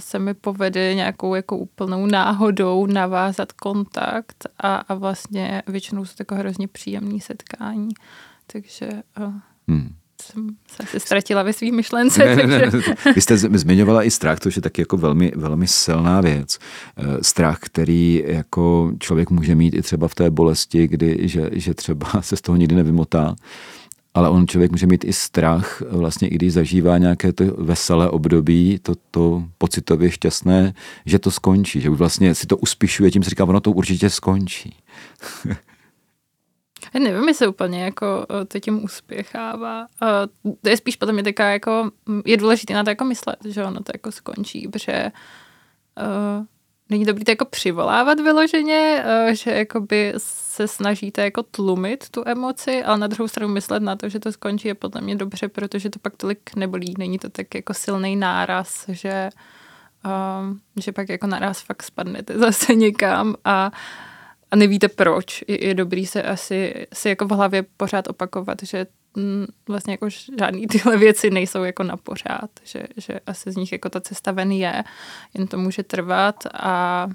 [0.00, 6.40] se mi povede nějakou jako úplnou náhodou navázat kontakt a, a vlastně většinou jsou takové
[6.40, 7.88] hrozně příjemné setkání.
[8.46, 8.88] Takže
[9.20, 9.34] uh,
[9.68, 9.94] hmm.
[10.24, 12.24] Jsem se asi ztratila ve svých myšlence.
[12.24, 12.58] Ne, takže...
[12.58, 12.70] ne,
[13.06, 13.12] ne.
[13.14, 16.58] Vy jste zmiňovala i strach, to je taky jako velmi, velmi silná věc.
[16.96, 21.74] Eh, strach, který jako člověk může mít i třeba v té bolesti, kdy, že, že
[21.74, 23.34] třeba se z toho nikdy nevymotá
[24.14, 28.78] ale on člověk může mít i strach, vlastně i když zažívá nějaké to veselé období,
[28.82, 30.74] to, to pocitově šťastné,
[31.06, 34.76] že to skončí, že vlastně si to uspíšuje, tím si říká, ono to určitě skončí.
[36.98, 39.86] Nevím, jestli úplně jako eh, to tím uspěchává.
[40.62, 41.90] To je spíš potom je taká jako,
[42.24, 45.12] je důležité na to jako myslet, že ono to jako skončí, protože
[46.00, 46.44] uh,
[46.90, 50.12] není dobrý to jako přivolávat vyloženě, uh, že jakoby
[50.54, 54.32] se snažíte jako tlumit tu emoci, ale na druhou stranu myslet na to, že to
[54.32, 56.94] skončí je podle mě dobře, protože to pak tolik nebolí.
[56.98, 59.30] Není to tak jako silný náraz, že,
[60.40, 63.70] um, že pak jako naraz fakt spadnete zase někam a,
[64.54, 65.44] a nevíte proč.
[65.48, 68.86] Je, je dobrý se asi si jako v hlavě pořád opakovat, že
[69.16, 73.72] mm, vlastně jako žádný tyhle věci nejsou jako na pořád, že, že asi z nich
[73.72, 74.84] jako ta cesta ven je,
[75.34, 77.08] jen to může trvat a,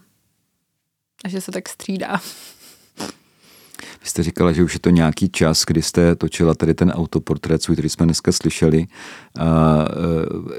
[1.26, 2.22] a že se tak střídá.
[4.10, 7.90] Jste říkala, že už je to nějaký čas, kdy jste točila tady ten autoportrét, který
[7.90, 8.88] jsme dneska slyšeli,
[9.40, 9.96] a e,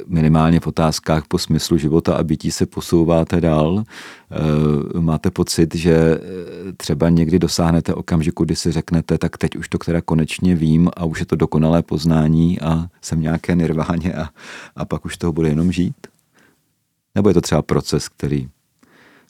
[0.07, 3.85] minimálně v otázkách po smyslu života a bytí se posouváte dál.
[3.85, 6.21] E, máte pocit, že e,
[6.77, 11.05] třeba někdy dosáhnete okamžiku, kdy si řeknete, tak teď už to která konečně vím a
[11.05, 14.29] už je to dokonalé poznání a jsem nějaké nirváně a,
[14.77, 16.07] a pak už toho bude jenom žít?
[17.15, 18.49] Nebo je to třeba proces, který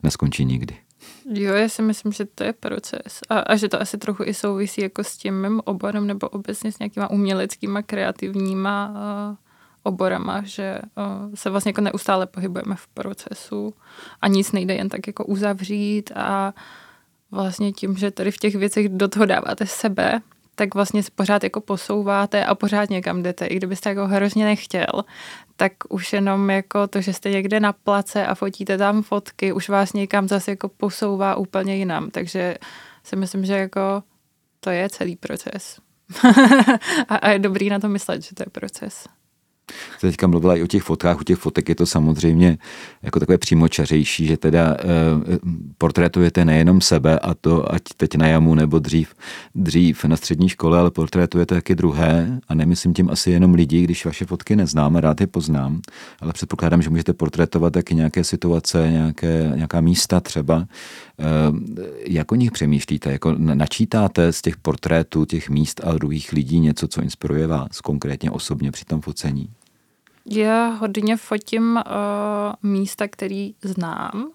[0.03, 0.90] neskončí nikdy?
[1.35, 4.35] Jo, já si myslím, že to je proces a, a že to asi trochu i
[4.35, 9.37] souvisí jako s tím mým oborem nebo obecně s nějakýma uměleckýma, kreativníma uh,
[9.83, 13.75] oborama, že uh, se vlastně jako neustále pohybujeme v procesu
[14.21, 16.55] a nic nejde jen tak jako uzavřít a
[17.31, 20.21] vlastně tím, že tady v těch věcech do toho dáváte sebe,
[20.55, 23.47] tak vlastně se pořád jako posouváte a pořád někam jdete.
[23.47, 25.05] I kdybyste jako hrozně nechtěl,
[25.61, 29.69] tak už jenom jako to, že jste někde na place a fotíte tam fotky, už
[29.69, 32.11] vás někam zase jako posouvá úplně jinam.
[32.11, 32.57] Takže
[33.05, 34.03] si myslím, že jako
[34.61, 35.81] to je celý proces.
[37.09, 39.09] a, a je dobrý na to myslet, že to je proces
[39.99, 42.59] jste teďka mluvila i o těch fotkách, u těch fotek je to samozřejmě
[43.03, 44.85] jako takové přímočařejší, že teda e,
[45.79, 49.15] portrétujete nejenom sebe a to ať teď na jamu nebo dřív,
[49.55, 54.05] dřív na střední škole, ale portrétujete taky druhé a nemyslím tím asi jenom lidi, když
[54.05, 55.81] vaše fotky neznám, rád je poznám,
[56.21, 60.67] ale předpokládám, že můžete portrétovat taky nějaké situace, nějaké, nějaká místa třeba.
[60.67, 60.67] E,
[62.07, 63.13] jak o nich přemýšlíte?
[63.13, 68.31] Jako načítáte z těch portrétů těch míst a druhých lidí něco, co inspiruje vás konkrétně
[68.31, 69.51] osobně při tom focení?
[70.27, 74.31] Já hodně fotím uh, místa, který znám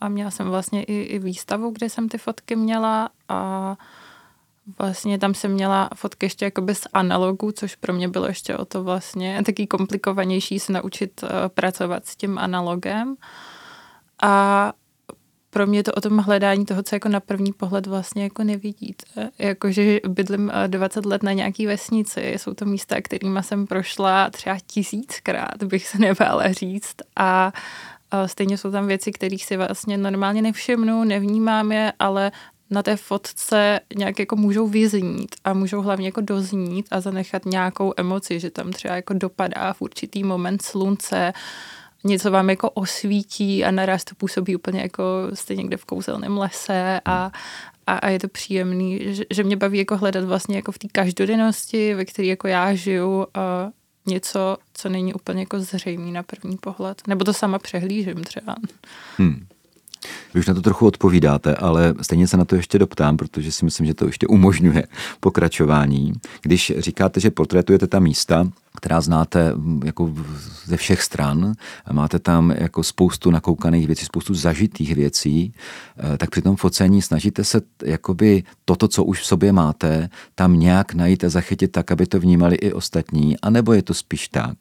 [0.00, 3.76] a měla jsem vlastně i, i výstavu, kde jsem ty fotky měla a
[4.78, 8.64] vlastně tam jsem měla fotky ještě jakoby z analogu, což pro mě bylo ještě o
[8.64, 13.16] to vlastně taky komplikovanější se naučit uh, pracovat s tím analogem.
[14.22, 14.72] A
[15.50, 19.30] pro mě to o tom hledání toho, co jako na první pohled vlastně jako nevidíte.
[19.38, 25.62] Jakože bydlím 20 let na nějaký vesnici, jsou to místa, kterými jsem prošla třeba tisíckrát,
[25.62, 26.96] bych se nebála říct.
[27.16, 27.52] A
[28.26, 32.32] stejně jsou tam věci, kterých si vlastně normálně nevšimnu, nevnímám je, ale
[32.70, 37.92] na té fotce nějak jako můžou vyznít a můžou hlavně jako doznít a zanechat nějakou
[37.96, 41.32] emoci, že tam třeba jako dopadá v určitý moment slunce,
[42.04, 45.02] něco vám jako osvítí a naraz to působí úplně jako
[45.34, 47.30] jste někde v kouzelném lese a,
[47.86, 50.88] a, a je to příjemný, že, že mě baví jako hledat vlastně jako v té
[50.88, 53.70] každodennosti, ve které jako já žiju a
[54.06, 57.02] něco, co není úplně jako zřejmý na první pohled.
[57.06, 58.56] Nebo to sama přehlížím třeba.
[59.16, 59.46] Hmm.
[60.34, 63.64] Vy už na to trochu odpovídáte, ale stejně se na to ještě doptám, protože si
[63.64, 64.86] myslím, že to ještě umožňuje
[65.20, 66.12] pokračování.
[66.42, 69.52] Když říkáte, že portrétujete ta místa, která znáte
[69.84, 70.14] jako
[70.64, 71.54] ze všech stran.
[71.92, 75.54] Máte tam jako spoustu nakoukaných věcí, spoustu zažitých věcí,
[76.14, 80.58] eh, tak při tom focení snažíte se jakoby toto, co už v sobě máte, tam
[80.58, 84.56] nějak najít a zachytit tak, aby to vnímali i ostatní, anebo je to spíš tak,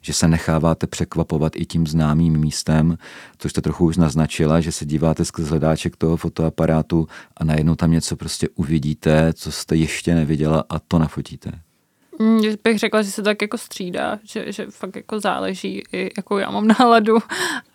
[0.00, 2.98] že se necháváte překvapovat i tím známým místem,
[3.38, 7.90] což jste trochu už naznačila, že se díváte skrz hledáček toho fotoaparátu a najednou tam
[7.90, 11.52] něco prostě uvidíte, co jste ještě neviděla a to nafotíte.
[12.22, 16.38] Mm, bych řekla, že se tak jako střídá, že, že fakt jako záleží, i jakou
[16.38, 17.18] já mám náladu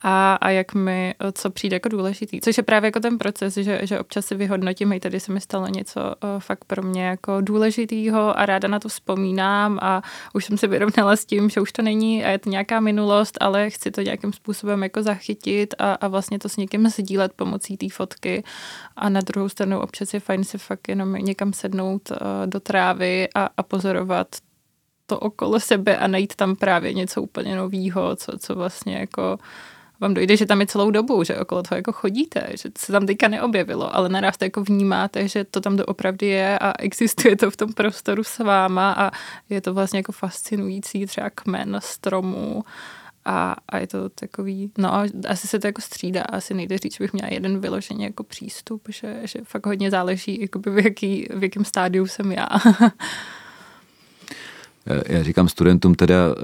[0.01, 2.41] a, a jak mi, co přijde jako důležitý.
[2.41, 5.41] Což je právě jako ten proces, že, že občas si vyhodnotím, i tady se mi
[5.41, 10.01] stalo něco uh, fakt pro mě jako důležitýho a ráda na to vzpomínám a
[10.33, 13.37] už jsem se vyrovnala s tím, že už to není a je to nějaká minulost,
[13.41, 17.77] ale chci to nějakým způsobem jako zachytit a, a vlastně to s někým sdílet pomocí
[17.77, 18.43] té fotky
[18.95, 23.27] a na druhou stranu občas je fajn si fakt jenom někam sednout uh, do trávy
[23.35, 24.27] a, a pozorovat
[25.07, 29.37] to okolo sebe a najít tam právě něco úplně nového, co, co vlastně jako
[29.99, 33.05] vám dojde, že tam je celou dobu, že okolo toho jako chodíte, že se tam
[33.05, 37.51] teďka neobjevilo, ale naraz to jako vnímáte, že to tam doopravdy je a existuje to
[37.51, 39.11] v tom prostoru s váma a
[39.49, 42.63] je to vlastně jako fascinující třeba kmen stromů
[43.25, 44.93] a, a je to takový, no
[45.27, 48.81] asi se to jako střídá, asi nejde říct, že bych měla jeden vyloženě jako přístup,
[48.89, 52.47] že, že fakt hodně záleží, jakoby v, jaký, v jakém stádiu jsem já.
[54.87, 56.41] Eh, já říkám studentům teda eh,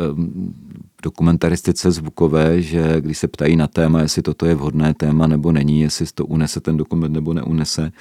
[1.03, 5.81] dokumentaristice zvukové, že když se ptají na téma, jestli toto je vhodné téma nebo není,
[5.81, 7.91] jestli to unese ten dokument nebo neunese,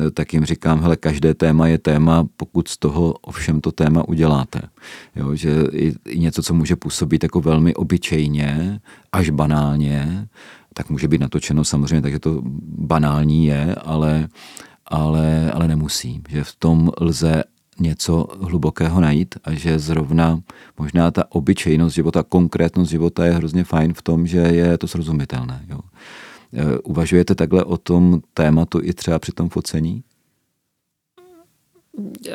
[0.00, 4.08] eh, tak jim říkám, hele, každé téma je téma, pokud z toho ovšem to téma
[4.08, 4.60] uděláte.
[5.16, 8.80] Jo, že i něco, co může působit jako velmi obyčejně,
[9.12, 10.28] až banálně,
[10.74, 12.42] tak může být natočeno samozřejmě, takže to
[12.78, 14.28] banální je, ale,
[14.86, 16.22] ale, ale nemusí.
[16.28, 17.44] Že v tom lze
[17.80, 20.40] něco hlubokého najít a že zrovna
[20.78, 25.66] možná ta obyčejnost života, konkrétnost života je hrozně fajn v tom, že je to srozumitelné.
[25.68, 25.80] Jo.
[26.52, 30.02] E, uvažujete takhle o tom tématu i třeba při tom focení?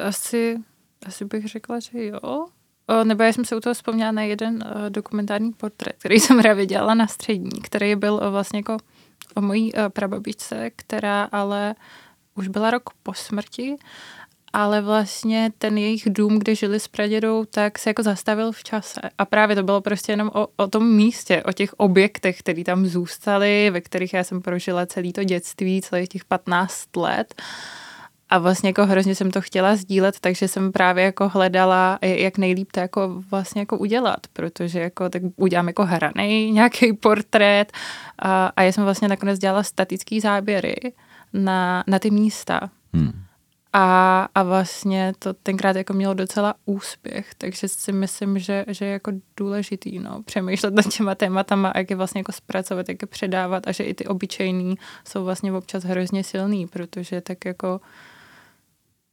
[0.01, 0.57] Asi,
[1.05, 2.47] asi bych řekla, že jo.
[2.87, 6.41] O, nebo já jsem se u toho vzpomněla na jeden uh, dokumentární portrét, který jsem
[6.41, 8.77] právě dělala na střední, který byl vlastně jako
[9.35, 11.75] o mojí prababičce, která ale
[12.35, 13.75] už byla rok po smrti
[14.55, 19.01] ale vlastně ten jejich dům, kde žili s pradědou, tak se jako zastavil v čase.
[19.17, 22.85] A právě to bylo prostě jenom o, o tom místě, o těch objektech, které tam
[22.85, 27.41] zůstaly, ve kterých já jsem prožila celý to dětství, celých těch 15 let.
[28.29, 32.71] A vlastně jako hrozně jsem to chtěla sdílet, takže jsem právě jako hledala, jak nejlíp
[32.71, 37.71] to jako vlastně jako udělat, protože jako tak udělám jako hraný nějaký portrét
[38.19, 40.75] a, a já jsem vlastně nakonec dělala statický záběry
[41.33, 42.59] na, na ty místa.
[42.93, 43.24] Hmm.
[43.77, 48.91] A, a vlastně to tenkrát jako mělo docela úspěch, takže si myslím, že, že je
[48.91, 53.67] jako důležitý no, přemýšlet nad těma tématama jak je vlastně jako zpracovat, jak je předávat
[53.67, 54.75] a že i ty obyčejný
[55.07, 57.81] jsou vlastně občas hrozně silný, protože tak jako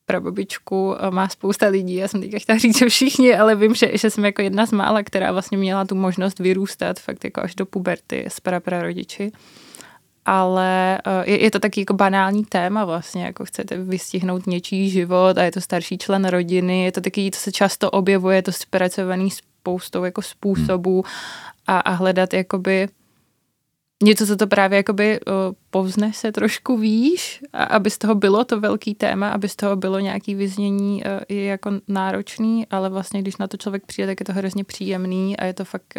[0.07, 4.11] prababičku má spousta lidí, já jsem teďka chtěla říct, že všichni, ale vím, že, že
[4.11, 7.67] jsem jako jedna z mála, která vlastně měla tu možnost vyrůstat fakt jako až do
[7.67, 9.23] puberty s praprarodiči.
[9.23, 9.53] rodiči
[10.25, 15.39] ale eh, je, je to taky jako banální téma vlastně, jako chcete vystihnout něčí život
[15.39, 18.53] a je to starší člen rodiny, je to taky, co se často objevuje, je to
[18.53, 21.05] zpracovaný spoustou jako způsobů
[21.67, 22.89] a, a hledat jakoby
[24.03, 25.21] něco, co to právě jakoby
[25.71, 29.77] povzne se trošku výš, a aby z toho bylo to velký téma, aby z toho
[29.77, 34.27] bylo nějaký vyznění je jako náročný, ale vlastně když na to člověk přijde, tak je
[34.27, 35.95] to hrozně příjemný a je to fakt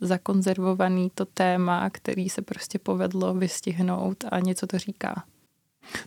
[0.00, 5.24] zakonzervovaný to téma, který se prostě povedlo vystihnout a něco to říká.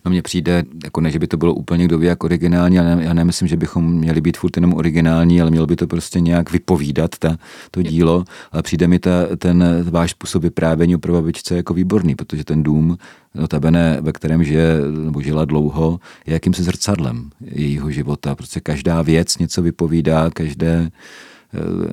[0.04, 2.98] No mně přijde, jako ne, že by to bylo úplně kdo ví jak originální, ale
[3.00, 6.50] já nemyslím, že bychom měli být furt jenom originální, ale mělo by to prostě nějak
[6.50, 7.36] vypovídat ta,
[7.70, 8.24] to dílo.
[8.52, 12.98] Ale přijde mi ta, ten váš způsob vyprávění o prvabičce jako výborný, protože ten dům,
[13.34, 18.34] notabene, ve kterém žije nebo žila dlouho, je jakýmsi zrcadlem jejího života.
[18.34, 20.90] Prostě každá věc něco vypovídá, každé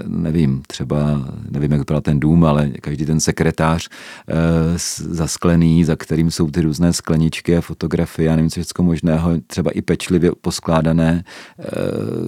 [0.07, 4.33] nevím, třeba, nevím, jak vypadal ten dům, ale každý ten sekretář eh,
[4.97, 9.71] zasklený, za kterým jsou ty různé skleničky a fotografie a nevím, co všechno možného, třeba
[9.71, 11.23] i pečlivě poskládané,
[11.59, 11.63] eh,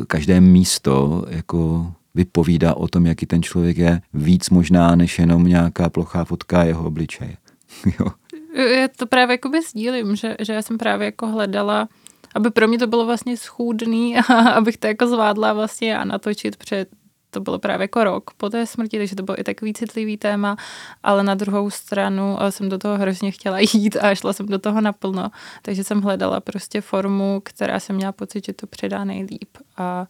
[0.08, 5.90] každé místo jako vypovídá o tom, jaký ten člověk je víc možná, než jenom nějaká
[5.90, 7.38] plochá fotka jeho obličeje.
[8.00, 8.08] jo.
[8.56, 11.88] Já to právě jakoby sdílím, že, že já jsem právě jako hledala
[12.36, 14.22] aby pro mě to bylo vlastně schůdný a
[14.58, 16.90] abych to jako zvládla vlastně já natočit před
[17.30, 20.58] to bylo právě jako rok po té smrti, takže to bylo i takový citlivý téma,
[21.04, 24.60] ale na druhou stranu eh, jsem do toho hrozně chtěla jít a šla jsem do
[24.60, 25.30] toho naplno,
[25.62, 30.08] takže jsem hledala prostě formu, která jsem měla pocit, že to předá nejlíp a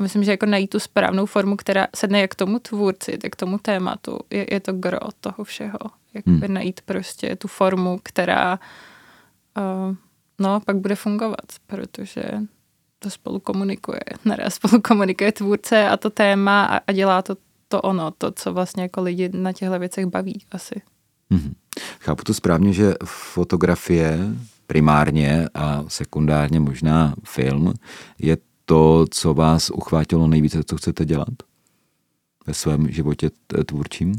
[0.00, 3.36] myslím, že jako najít tu správnou formu, která sedne jak k tomu tvůrci, tak k
[3.36, 5.78] tomu tématu, je, je to gro toho všeho.
[6.14, 6.54] Jakoby hmm.
[6.54, 8.58] najít prostě tu formu, která
[9.56, 9.96] uh,
[10.38, 12.22] no, pak bude fungovat, protože
[13.02, 14.00] to spolu komunikuje.
[14.24, 17.36] Naraz spolu komunikuje tvůrce a to téma a, a dělá to,
[17.68, 20.82] to ono, to, co vlastně jako lidi na těchto věcech baví asi.
[21.30, 21.52] Mm-hmm.
[22.00, 24.18] Chápu to správně, že fotografie
[24.66, 27.74] primárně a sekundárně možná film
[28.18, 31.28] je to, co vás uchvátilo nejvíce, co chcete dělat
[32.46, 33.30] ve svém životě
[33.66, 34.14] tvůrčím?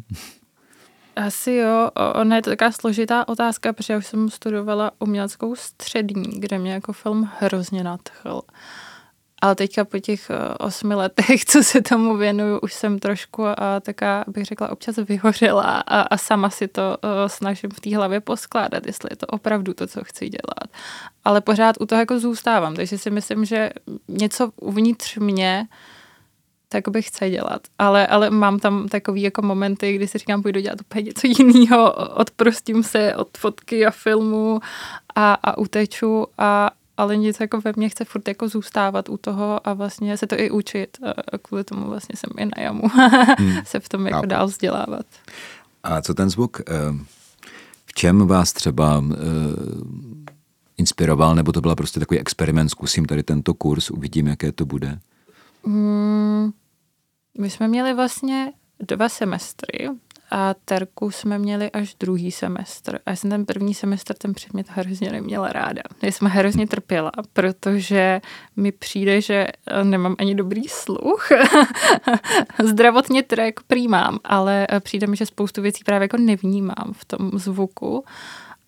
[1.15, 1.89] Asi jo,
[2.21, 6.73] ona je to taková složitá otázka, protože já už jsem studovala uměleckou střední, kde mě
[6.73, 8.41] jako film hrozně nadchl.
[9.41, 14.23] Ale teďka po těch osmi letech, co se tomu věnuju, už jsem trošku a taká,
[14.27, 16.97] bych řekla, občas vyhořela a, a sama si to
[17.27, 20.77] snažím v té hlavě poskládat, jestli je to opravdu to, co chci dělat.
[21.25, 23.69] Ale pořád u toho jako zůstávám, takže si myslím, že
[24.07, 25.67] něco uvnitř mě
[26.73, 27.61] tak bych chce dělat.
[27.79, 31.93] Ale, ale mám tam takový jako momenty, kdy si říkám, půjdu dělat úplně něco jiného,
[31.93, 34.59] odprostím se od fotky a filmu
[35.15, 39.67] a, a uteču a, ale něco jako ve mně chce furt jako zůstávat u toho
[39.67, 40.97] a vlastně se to i učit.
[41.31, 42.87] A kvůli tomu vlastně jsem i na jamu
[43.37, 43.57] hmm.
[43.65, 45.05] se v tom jako dál vzdělávat.
[45.83, 46.61] A co ten zvuk?
[46.67, 46.73] Eh,
[47.85, 49.15] v čem vás třeba eh,
[50.77, 54.99] inspiroval, nebo to byla prostě takový experiment, zkusím tady tento kurz, uvidím, jaké to bude?
[55.65, 56.51] Hmm,
[57.37, 59.89] my jsme měli vlastně dva semestry
[60.31, 62.99] a terku jsme měli až druhý semestr.
[63.05, 65.81] A já jsem ten první semestr ten předmět hrozně neměla ráda.
[66.01, 68.21] Já jsem hrozně trpěla, protože
[68.55, 71.29] mi přijde, že eh, nemám ani dobrý sluch.
[72.63, 77.05] Zdravotně teda jako přijímám, ale eh, přijde mi, že spoustu věcí právě jako nevnímám v
[77.05, 78.05] tom zvuku.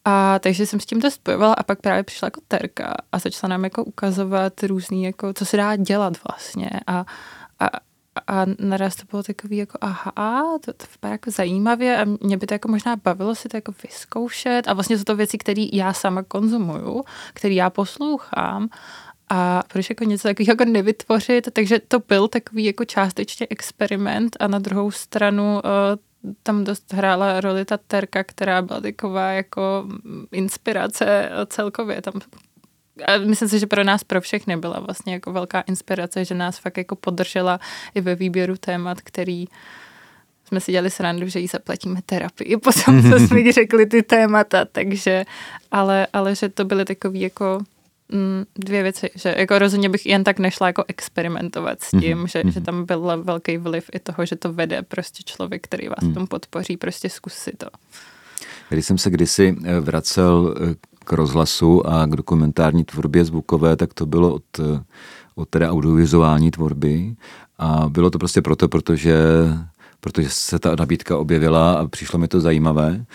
[0.05, 3.49] A takže jsem s tím to spojovala a pak právě přišla jako terka a začala
[3.49, 6.69] nám jako ukazovat různý, jako, co se dá dělat vlastně.
[6.87, 7.05] A,
[7.59, 7.69] a,
[8.27, 12.47] a naraz to bylo takový jako aha, to, to vypadá jako zajímavě a mě by
[12.47, 14.67] to jako možná bavilo si to jako vyzkoušet.
[14.67, 18.69] A vlastně jsou to věci, které já sama konzumuju, které já poslouchám.
[19.29, 24.47] A proč jako něco takového jako nevytvořit, takže to byl takový jako částečně experiment a
[24.47, 25.61] na druhou stranu uh,
[26.43, 29.87] tam dost hrála roli ta terka, která byla taková jako
[30.31, 32.01] inspirace celkově.
[32.01, 32.13] Tam
[33.05, 36.57] a myslím si, že pro nás, pro všechny byla vlastně jako velká inspirace, že nás
[36.57, 37.59] fakt jako podržela
[37.95, 39.45] i ve výběru témat, který
[40.47, 44.65] jsme si dělali srandu, že jí zaplatíme terapii potom, co jsme jí řekli ty témata,
[44.65, 45.25] takže,
[45.71, 47.59] ale, ale že to byly takové jako
[48.09, 52.25] mm, dvě věci, že jako rozhodně bych jen tak nešla jako experimentovat s tím, mm-hmm.
[52.25, 52.65] že, že mhm.
[52.65, 56.13] tam byl velký vliv i toho, že to vede prostě člověk, který vás mm.
[56.13, 57.67] tom podpoří, prostě zkus to.
[58.69, 60.75] Když jsem se kdysi eh, vracel eh,
[61.05, 64.43] k rozhlasu a k dokumentární tvorbě zvukové, tak to bylo od,
[65.35, 67.15] od teda audiovizuální tvorby.
[67.57, 69.15] A bylo to prostě proto, protože,
[69.99, 73.05] protože se ta nabídka objevila a přišlo mi to zajímavé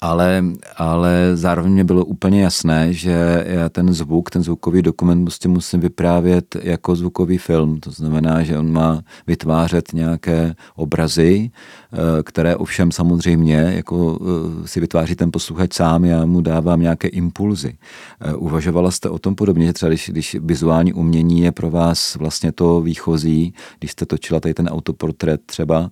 [0.00, 0.44] ale,
[0.76, 5.80] ale zároveň mě bylo úplně jasné, že já ten zvuk, ten zvukový dokument prostě musím
[5.80, 7.80] vyprávět jako zvukový film.
[7.80, 11.50] To znamená, že on má vytvářet nějaké obrazy,
[11.92, 17.08] eh, které ovšem samozřejmě jako eh, si vytváří ten posluchač sám, já mu dávám nějaké
[17.08, 17.76] impulzy.
[18.20, 22.16] Eh, uvažovala jste o tom podobně, že třeba když, když vizuální umění je pro vás
[22.16, 25.90] vlastně to výchozí, když jste točila tady ten autoportrét třeba,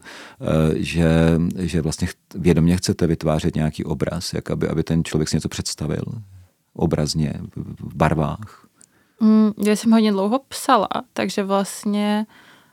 [0.77, 5.49] že, že vlastně vědomě chcete vytvářet nějaký obraz jak aby, aby ten člověk si něco
[5.49, 6.05] představil
[6.75, 7.33] obrazně,
[7.81, 8.67] v barvách?
[9.21, 12.27] Mm, já jsem hodně dlouho psala, takže vlastně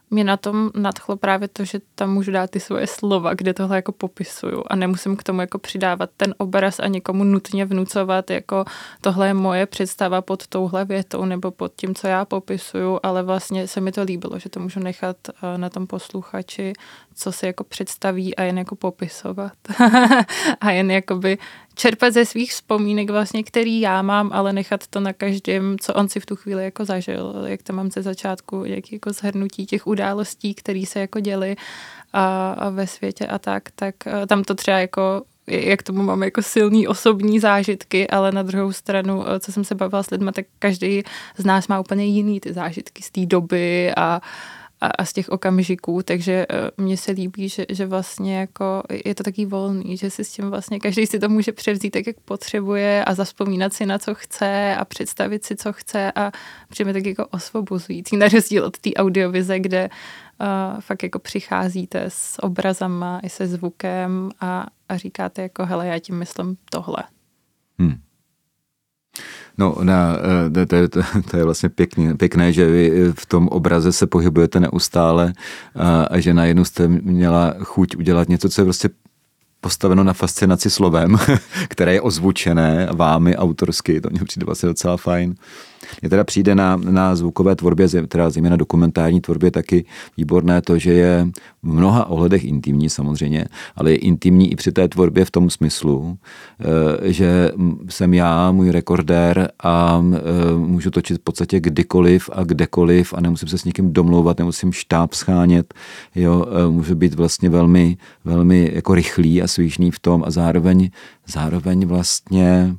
[0.10, 3.76] mě na tom nadchlo právě to, že tam můžu dát ty svoje slova, kde tohle
[3.76, 8.66] jako popisuju a nemusím k tomu jako přidávat ten obraz a někomu nutně vnucovat, jako
[9.02, 13.68] tohle je moje představa pod touhle větou nebo pod tím, co já popisuju, ale vlastně
[13.68, 16.74] se mi to líbilo, že to můžu nechat eh, na tom posluchači,
[17.16, 19.54] co si jako představí a jen jako popisovat.
[20.62, 21.38] a jen jakoby
[21.76, 26.10] čerpat ze svých vzpomínek vlastně, který já mám, ale nechat to na každém, co on
[26.10, 29.88] si v tu chvíli jako zažil, jak to mám ze začátku, jak jako zhrnutí těch
[29.88, 31.56] událostí, které se jako děly
[32.14, 36.26] a, a ve světě a tak, tak eh, tam to třeba jako jak tomu máme
[36.28, 40.32] jako silný osobní zážitky, ale na druhou stranu, eh, co jsem se bavila s lidmi,
[40.32, 41.04] tak každý
[41.38, 44.22] z nás má úplně jiný ty zážitky z té doby a,
[44.86, 46.46] a, a z těch okamžiků, takže
[46.78, 50.32] uh, mně se líbí, že, že vlastně jako je to taky volný, že si s
[50.32, 54.16] tím vlastně každý si to může převzít tak, jak potřebuje a zaspomínat si na co
[54.16, 56.32] chce a představit si, co chce a
[56.70, 59.90] přijme tak jako osvobozující, na rozdíl od té audiovize, kde
[60.42, 66.00] uh, fakt jako přicházíte s obrazama i se zvukem a, a říkáte jako hele, já
[66.00, 67.04] tím myslím tohle.
[67.80, 67.96] Hmm.
[69.58, 70.18] No, na,
[70.62, 71.02] eh, to, to,
[71.32, 75.34] to je vlastně pěkný, pěkné, že vy v tom obraze se pohybujete neustále
[75.76, 78.90] a, a že najednou jste měla chuť udělat něco, co je prostě
[79.62, 81.18] postaveno na fascinaci slovem,
[81.68, 85.36] které je ozvučené vámi autorsky, to mě přijde vlastně docela fajn.
[86.02, 89.86] Mně teda přijde na, na zvukové tvorbě, teda zejména dokumentární tvorbě taky
[90.18, 91.28] výborné to, že je
[91.64, 96.18] v mnoha ohledech intimní samozřejmě, ale je intimní i při té tvorbě v tom smyslu,
[96.60, 97.52] eh, že
[97.90, 103.48] jsem já, můj rekordér a eh, můžu točit v podstatě kdykoliv a kdekoliv a nemusím
[103.48, 105.74] se s někým domlouvat, nemusím štáb schánět,
[106.16, 110.90] jo, eh, můžu být vlastně velmi, velmi jako rychlý a svíšný v tom a zároveň,
[111.28, 112.76] zároveň vlastně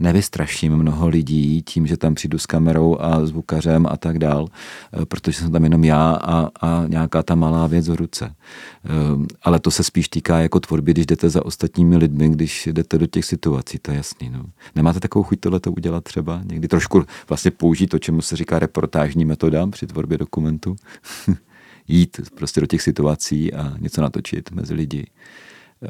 [0.00, 4.48] nevystraším mnoho lidí tím, že tam přijdu s kamerou a zvukařem a tak dál,
[4.92, 8.34] eh, protože jsem tam jenom já a, a nějaká ta malá věc v ruce.
[8.84, 8.88] Eh,
[9.42, 13.06] ale to se spíš týká jako tvorby, když jdete za ostatními lidmi, když jdete do
[13.06, 14.30] těch situací, to je jasný.
[14.30, 14.44] No.
[14.74, 16.40] Nemáte takovou chuť tohle to udělat třeba?
[16.44, 20.76] Někdy trošku vlastně použít to, čemu se říká reportážní metoda při tvorbě dokumentu?
[21.88, 25.06] Jít prostě do těch situací a něco natočit mezi lidi.
[25.82, 25.88] Eh,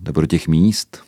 [0.00, 1.02] nebo do těch míst,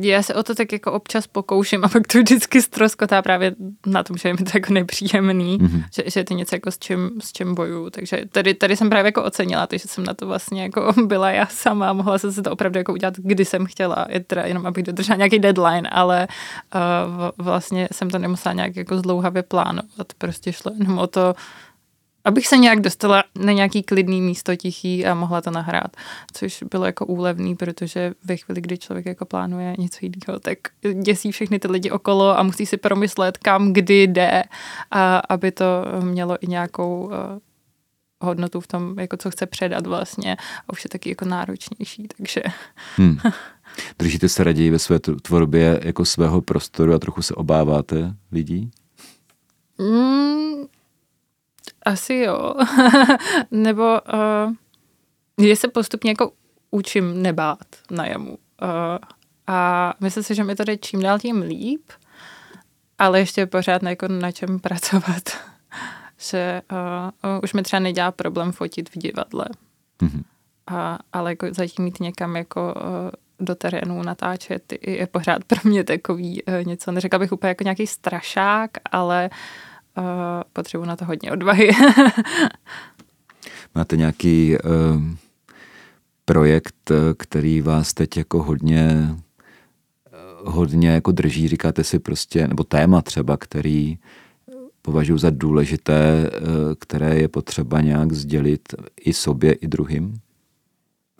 [0.00, 3.54] já se o to tak jako občas pokouším a pak to vždycky ztroskotá právě
[3.86, 5.84] na tom, že je mi to jako nepříjemný, mm-hmm.
[5.94, 7.90] že, že je to něco jako s čím, s čím boju.
[7.90, 11.46] Takže tady, tady jsem právě jako ocenila, takže jsem na to vlastně jako byla já
[11.46, 14.84] sama, mohla jsem se to opravdu jako udělat, kdy jsem chtěla, je teda jenom abych
[14.84, 16.28] dodržela nějaký deadline, ale
[16.74, 21.34] uh, vlastně jsem to nemusela nějak jako zdlouhavě plánovat, prostě šlo jenom o to,
[22.26, 25.96] abych se nějak dostala na nějaký klidný místo tichý a mohla to nahrát,
[26.32, 30.58] což bylo jako úlevný, protože ve chvíli, kdy člověk jako plánuje něco jiného, tak
[31.02, 34.42] děsí všechny ty lidi okolo a musí si promyslet, kam, kdy jde,
[34.90, 35.64] a aby to
[36.00, 37.12] mělo i nějakou uh,
[38.20, 40.36] hodnotu v tom, jako co chce předat vlastně
[40.68, 42.42] a už je taky jako náročnější, takže...
[42.96, 43.18] Hmm.
[43.98, 48.70] Držíte se raději ve své tvorbě jako svého prostoru a trochu se obáváte lidí?
[49.78, 50.64] Mm,
[51.86, 52.54] asi jo.
[53.50, 56.32] Nebo uh, je se postupně jako
[56.70, 58.30] učím nebát na jamu.
[58.30, 58.38] Uh,
[59.46, 61.82] a myslím si, že mi to jde čím dál tím líp,
[62.98, 65.22] ale ještě pořád na, jako na čem pracovat.
[66.30, 69.46] že uh, uh, už mi třeba nedělá problém fotit v divadle.
[70.02, 70.22] Mm-hmm.
[70.66, 75.84] A, ale jako zatím mít někam jako uh, do terénu natáčet je pořád pro mě
[75.84, 79.36] takový uh, něco, neřekla bych úplně jako nějaký strašák, ale uh,
[79.96, 80.04] uh,
[80.52, 81.70] potřebuji na to hodně odvahy.
[83.74, 85.02] Máte nějaký uh,
[86.24, 89.16] projekt, který vás teď jako hodně
[90.46, 93.98] hodně jako drží, říkáte si prostě, nebo téma třeba, který
[94.82, 96.30] považuji za důležité,
[96.78, 100.20] které je potřeba nějak sdělit i sobě, i druhým?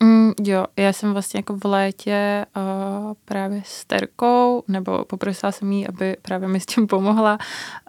[0.02, 5.72] Mm, jo, já jsem vlastně jako v létě uh, právě s Terkou, nebo poprosila jsem
[5.72, 7.38] jí, aby právě mi s tím pomohla,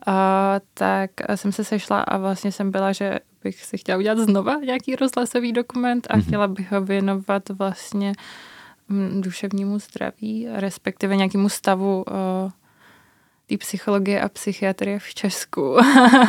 [0.08, 0.14] uh,
[0.74, 4.95] tak jsem se sešla a vlastně jsem byla, že bych si chtěla udělat znova nějaký
[4.95, 6.28] rozhlasový dokument a mm-hmm.
[6.28, 8.14] chtěla bych ho věnovat vlastně
[8.89, 12.51] um, duševnímu zdraví, respektive nějakému stavu uh,
[13.45, 15.78] té psychologie a psychiatrie v Česku,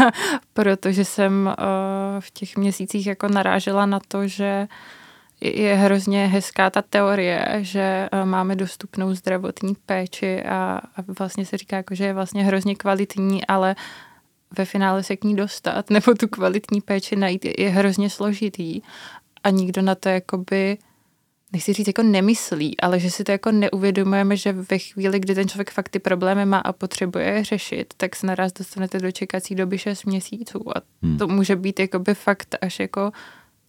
[0.52, 4.97] protože jsem uh, v těch měsících jako narážela na to, že uh,
[5.40, 11.56] je hrozně hezká ta teorie, že eh, máme dostupnou zdravotní péči a, a vlastně se
[11.56, 13.76] říká, jako, že je vlastně hrozně kvalitní, ale
[14.58, 18.80] ve finále se k ní dostat nebo tu kvalitní péči najít je, je hrozně složitý
[19.44, 20.78] a nikdo na to jakoby
[21.52, 25.48] nechci říct jako nemyslí, ale že si to jako neuvědomujeme, že ve chvíli, kdy ten
[25.48, 29.54] člověk fakt ty problémy má a potřebuje je řešit, tak se naraz dostanete do čekací
[29.54, 31.18] doby 6 měsíců a hmm.
[31.18, 33.10] to může být jako by fakt až jako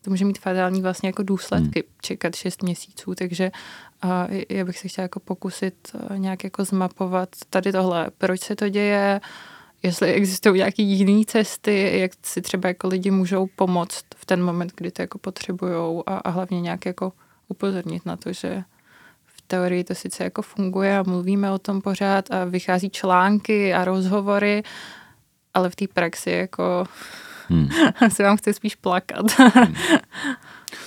[0.02, 1.96] to může mít fatální vlastně jako důsledky hmm.
[2.02, 3.52] čekat 6 měsíců, takže
[4.02, 5.76] a já bych se chtěla jako pokusit
[6.18, 9.22] nějak jako zmapovat tady tohle, proč se to děje,
[9.84, 14.74] jestli existují nějaké jiné cesty, jak si třeba jako lidi můžou pomoct v ten moment,
[14.76, 17.14] kdy to jako potřebují a, a hlavně nějak jako
[17.48, 18.64] upozornit na to, že
[19.26, 23.86] v teorii to sice jako funguje a mluvíme o tom pořád a vychází články a
[23.86, 24.64] rozhovory,
[25.54, 26.86] ale v té praxi jako
[27.50, 27.70] hmm.
[28.10, 29.26] se vám chce spíš plakat.
[29.38, 29.76] hmm.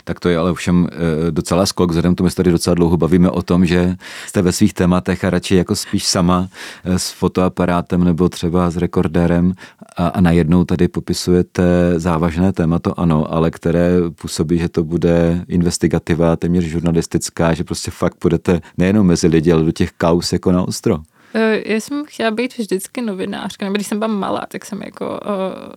[0.04, 3.30] Tak to je ale všem eh, docela skok, vzhledem tomu, že tady docela dlouho bavíme
[3.30, 3.96] o tom, že
[4.26, 6.48] jste ve svých tématech a radši jako spíš sama
[6.84, 9.54] eh, s fotoaparátem nebo třeba s rekordérem
[9.96, 11.62] a, a najednou tady popisujete
[11.96, 13.90] závažné téma, to ano, ale které
[14.20, 19.62] působí, že to bude investigativa, téměř žurnalistická, že prostě fakt budete nejenom mezi lidi, ale
[19.62, 20.98] do těch kaus jako na ostro.
[21.34, 25.20] Eh, já jsem chtěla být vždycky novinářka, nebo když jsem byla malá, tak jsem jako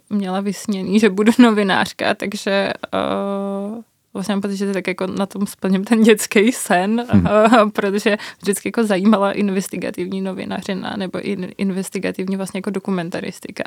[0.09, 3.81] uh, měla vysněný, že budu novinářka, takže uh,
[4.13, 7.25] vlastně mám pocit, že tak jako na tom splním ten dětský sen, hmm.
[7.25, 13.63] uh, protože vždycky jako zajímala investigativní novinařina nebo in, investigativní vlastně jako dokumentaristika.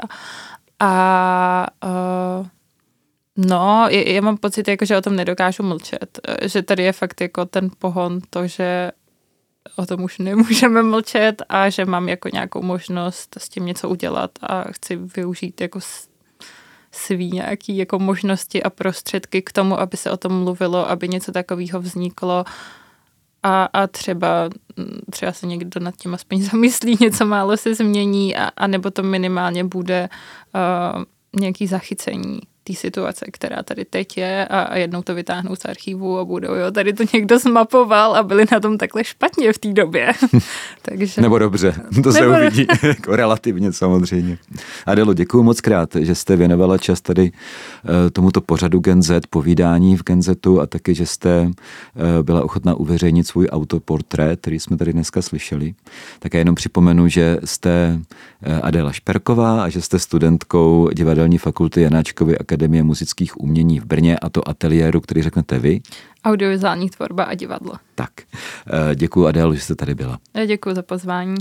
[0.81, 2.47] A uh,
[3.47, 6.21] No, já mám pocit, jako, že o tom nedokážu mlčet.
[6.43, 8.91] Že tady je fakt jako ten pohon, to, že
[9.77, 14.31] o tom už nemůžeme mlčet a že mám jako nějakou možnost s tím něco udělat
[14.43, 15.81] a chci využít jako
[16.93, 21.33] svý nějaký jako možnosti a prostředky k tomu, aby se o tom mluvilo, aby něco
[21.33, 22.45] takového vzniklo.
[23.43, 24.51] A, a třeba,
[25.11, 29.03] třeba se někdo nad tím aspoň zamyslí, něco málo se změní a, a nebo to
[29.03, 30.09] minimálně bude
[30.55, 31.05] uh,
[31.41, 36.19] nějaký zachycení té situace, která tady teď je a, a jednou to vytáhnou z archivu
[36.19, 39.73] a budou, jo, tady to někdo zmapoval a byli na tom takhle špatně v té
[39.73, 40.13] době.
[40.83, 41.23] Takže...
[41.23, 42.33] Nebo dobře, to se Nebo...
[42.33, 44.39] uvidí jako relativně samozřejmě.
[44.87, 49.97] Adelo, děkuji moc krát, že jste věnovala čas tady uh, tomuto pořadu Gen Z, povídání
[49.97, 51.53] v Gen Zetu a taky, že jste uh,
[52.23, 55.75] byla ochotná uveřejnit svůj autoportrét, který jsme tady dneska slyšeli.
[56.19, 57.99] Také jenom připomenu, že jste
[58.47, 63.85] uh, Adela Šperková a že jste studentkou divadelní fakulty Janáčkovy akademie Akademie muzických umění v
[63.85, 65.81] Brně a to ateliéru, který řeknete vy.
[66.25, 67.73] Audiovizuální tvorba a divadlo.
[67.95, 70.19] Tak, eh, děkuji Adélu, že jste tady byla.
[70.47, 71.37] Děkuji za pozvání.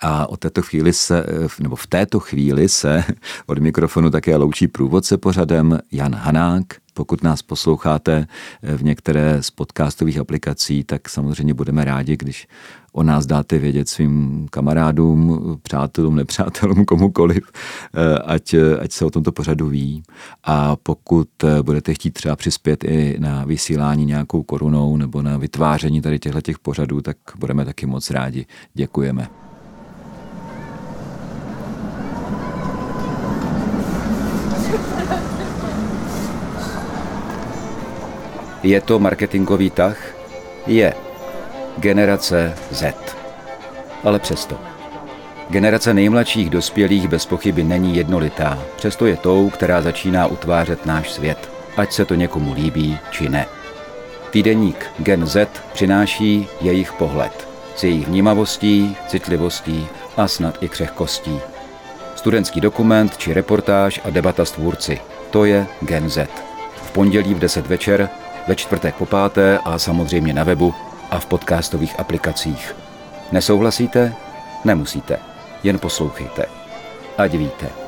[0.00, 3.04] A od této chvíli se, eh, nebo v této chvíli se
[3.46, 6.64] od mikrofonu také loučí průvodce pořadem Jan Hanák.
[6.96, 8.26] Pokud nás posloucháte
[8.62, 12.48] eh, v některé z podcastových aplikací, tak samozřejmě budeme rádi, když
[12.92, 17.50] o nás dáte vědět svým kamarádům, přátelům, nepřátelům, komukoliv,
[17.94, 20.02] eh, ať, ať se o tomto pořadu ví.
[20.44, 21.28] A pokud
[21.62, 26.58] budete chtít třeba přispět i na vysílání nějakou korunou nebo na vytváření tady těchto těch
[26.58, 28.46] pořadů, tak budeme taky moc rádi.
[28.74, 29.45] Děkujeme.
[38.62, 39.96] Je to marketingový tah?
[40.66, 40.94] Je.
[41.78, 42.94] Generace Z.
[44.04, 44.58] Ale přesto.
[45.50, 51.50] Generace nejmladších dospělých bez pochyby není jednolitá, přesto je tou, která začíná utvářet náš svět,
[51.76, 53.46] ať se to někomu líbí či ne.
[54.30, 57.46] Týdeník Gen Z přináší jejich pohled
[57.76, 59.86] s jejich vnímavostí, citlivostí
[60.16, 61.40] a snad i křehkostí.
[62.16, 65.00] Studentský dokument či reportáž a debata s tvůrci.
[65.30, 66.28] To je Gen Z.
[66.76, 68.08] V pondělí v 10 večer
[68.48, 70.74] ve čtvrtek po páté a samozřejmě na webu
[71.10, 72.76] a v podcastových aplikacích.
[73.32, 74.14] Nesouhlasíte?
[74.64, 75.18] Nemusíte.
[75.62, 76.46] Jen poslouchejte.
[77.18, 77.85] Ať víte.